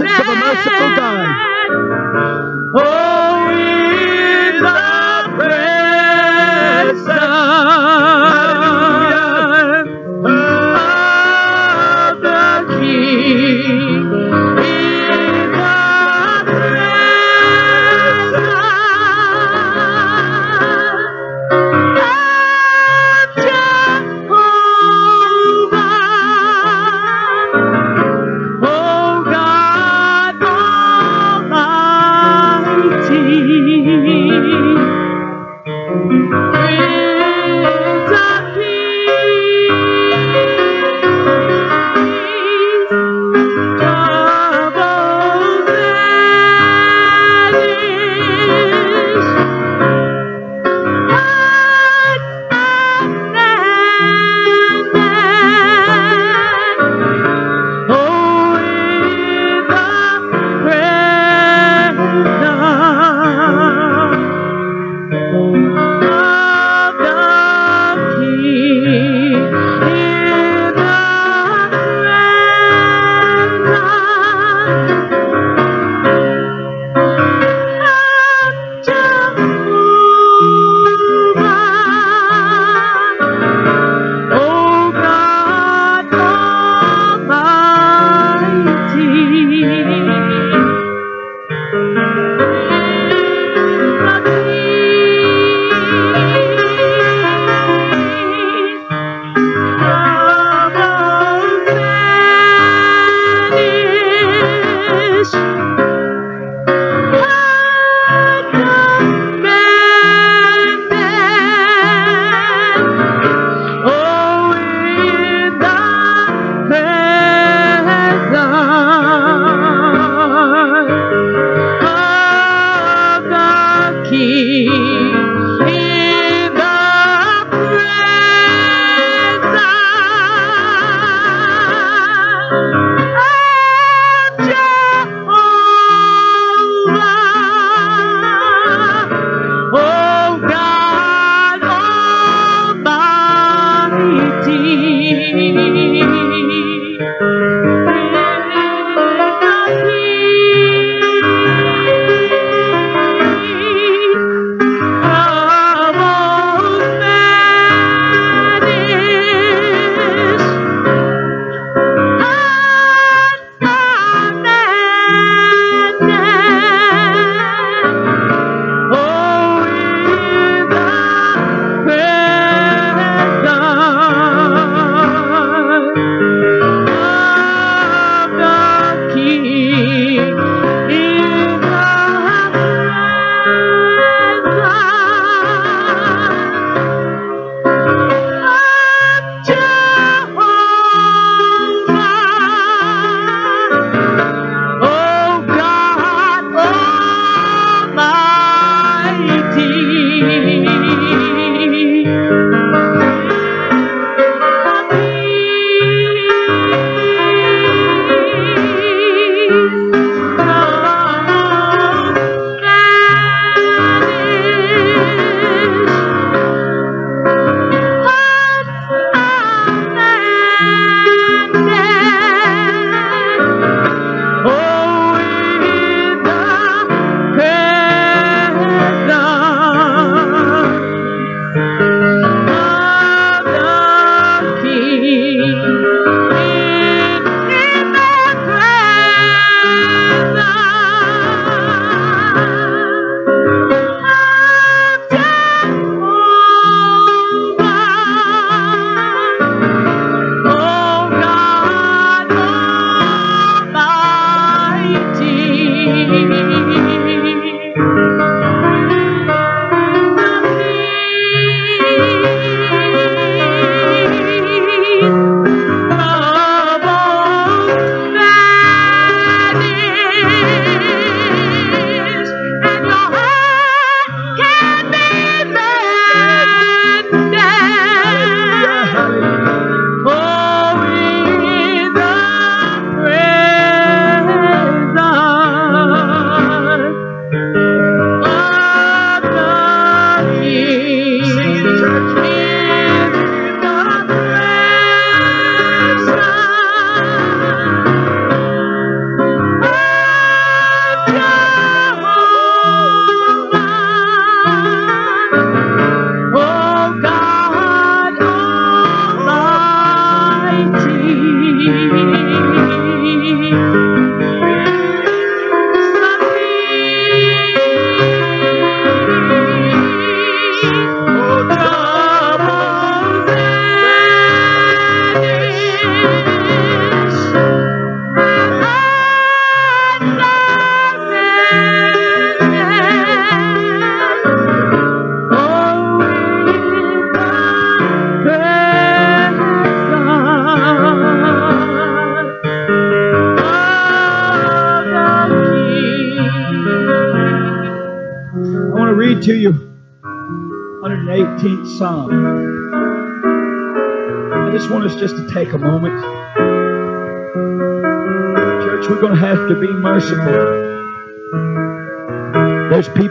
[0.00, 2.55] of a merciful God.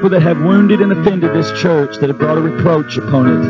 [0.05, 3.41] People that have wounded and offended this church that have brought a reproach upon it.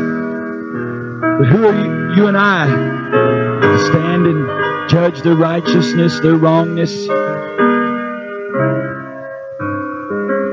[1.38, 7.10] But who are you, you and I to stand and judge their righteousness, their wrongness?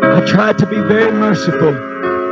[0.03, 1.71] I try to be very merciful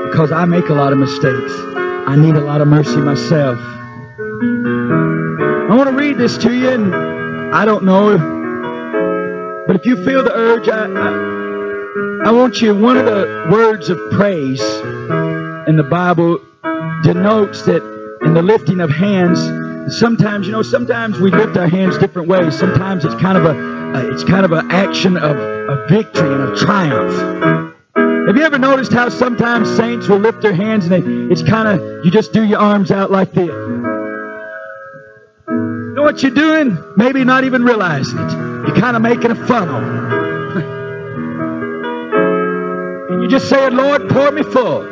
[0.09, 1.53] because I make a lot of mistakes.
[1.55, 3.57] I need a lot of mercy myself.
[3.57, 6.93] I want to read this to you, and
[7.55, 8.17] I don't know,
[9.65, 11.30] but if you feel the urge, I, I
[12.23, 14.61] I want you, one of the words of praise
[15.67, 16.37] in the Bible
[17.01, 17.81] denotes that
[18.21, 19.39] in the lifting of hands,
[19.97, 22.55] sometimes, you know, sometimes we lift our hands different ways.
[22.57, 23.57] Sometimes it's kind of a,
[23.97, 27.11] a it's kind of an action of, of victory and of triumph.
[28.27, 31.01] Have you ever noticed how sometimes saints will lift their hands and they,
[31.33, 33.47] it's kind of, you just do your arms out like this?
[33.47, 33.81] You
[35.95, 36.77] know what you're doing?
[36.97, 38.31] Maybe not even realizing it.
[38.67, 40.20] You're kind of making a funnel.
[43.21, 44.83] You're just saying, Lord, pour me full.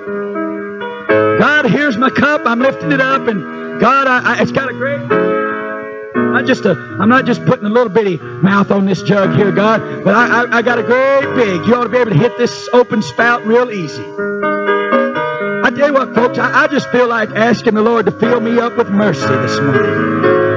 [1.40, 2.42] God, here's my cup.
[2.46, 5.00] I'm lifting it up, and God, I, I, it's got a great.
[5.02, 9.36] I'm Not just a, I'm not just putting a little bitty mouth on this jug
[9.36, 11.66] here, God, but I, I, I got a great big.
[11.68, 14.04] You ought to be able to hit this open spout real easy.
[14.04, 18.40] I tell you what, folks, I, I just feel like asking the Lord to fill
[18.42, 20.49] me up with mercy this morning,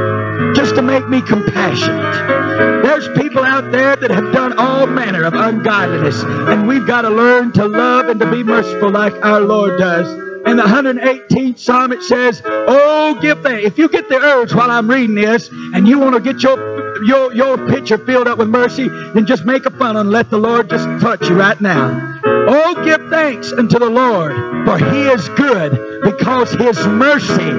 [0.63, 2.85] just to make me compassionate.
[2.85, 7.11] There's people out there that have done all manner of ungodliness, and we've got to
[7.11, 10.07] learn to love and to be merciful like our Lord does.
[10.47, 13.65] In the 118th Psalm, it says, Oh, give thanks.
[13.65, 17.05] If you get the urge while I'm reading this and you want to get your,
[17.07, 20.39] your, your pitcher filled up with mercy, then just make a funnel and let the
[20.39, 22.21] Lord just touch you right now.
[22.25, 24.33] Oh, give thanks unto the Lord,
[24.65, 27.51] for he is good, because his mercy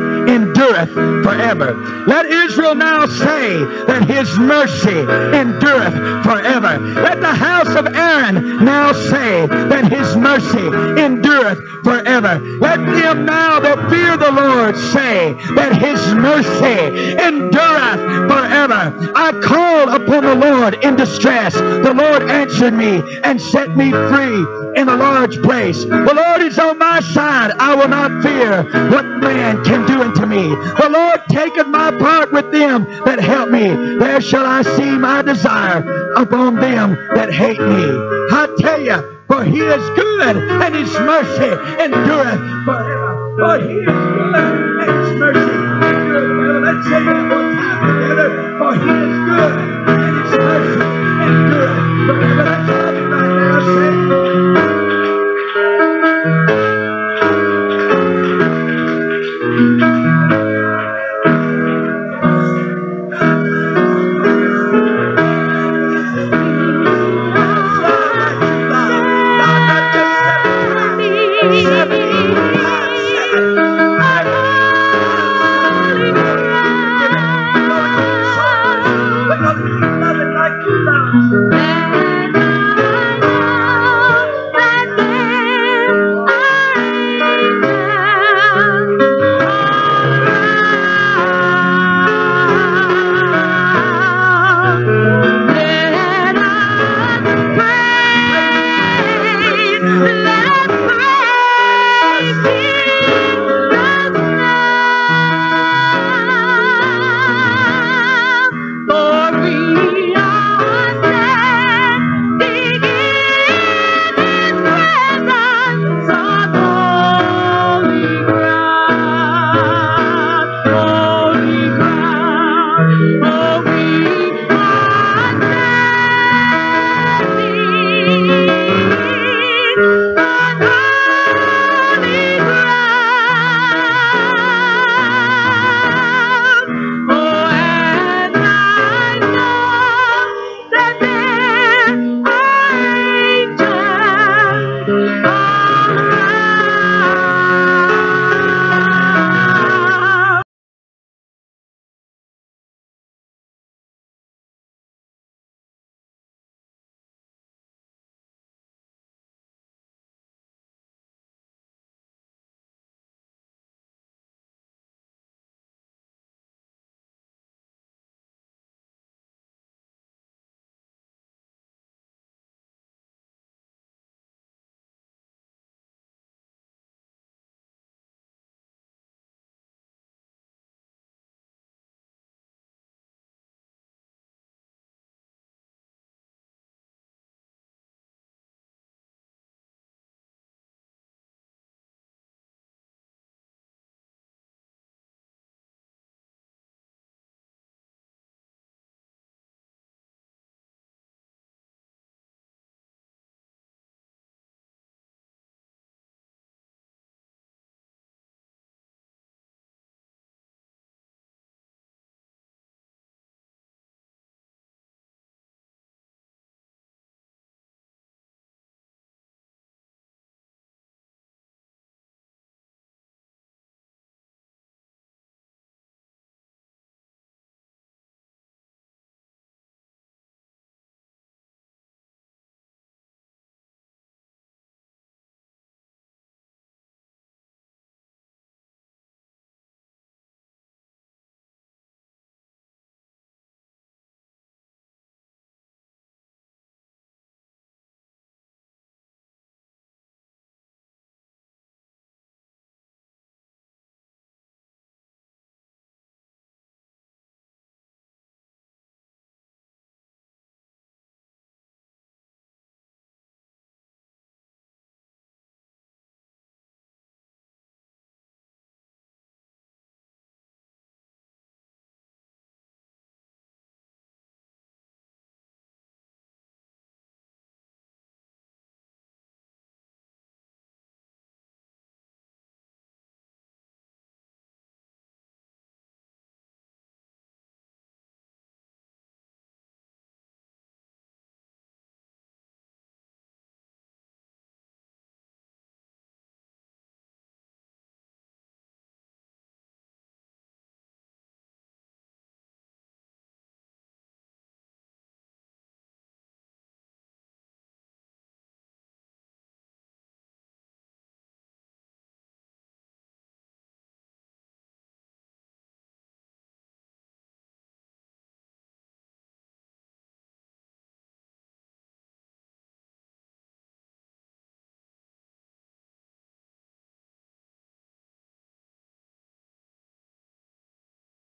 [0.53, 0.93] endureth
[1.23, 1.73] forever.
[2.07, 3.57] Let Israel now say
[3.87, 5.93] that his mercy endureth
[6.23, 6.79] forever.
[6.79, 10.67] Let the house of Aaron now say that his mercy
[11.01, 12.39] endureth forever.
[12.39, 19.11] Let them now that fear the Lord say that his mercy endureth forever.
[19.15, 21.53] I called upon the Lord in distress.
[21.53, 25.83] The Lord answered me and set me free in a large place.
[25.83, 27.51] The Lord is on my side.
[27.59, 30.52] I will not fear what man can do unto me.
[30.53, 33.67] The Lord taketh my part with them that help me.
[33.97, 35.79] There shall I see my desire
[36.15, 37.83] upon them that hate me.
[38.31, 38.97] I tell you,
[39.27, 41.51] for he is good and his mercy
[41.81, 43.35] endureth forever.
[43.39, 46.61] For he is good and his mercy endureth forever.
[46.61, 48.29] Let's say that one time together.
[48.59, 48.92] For he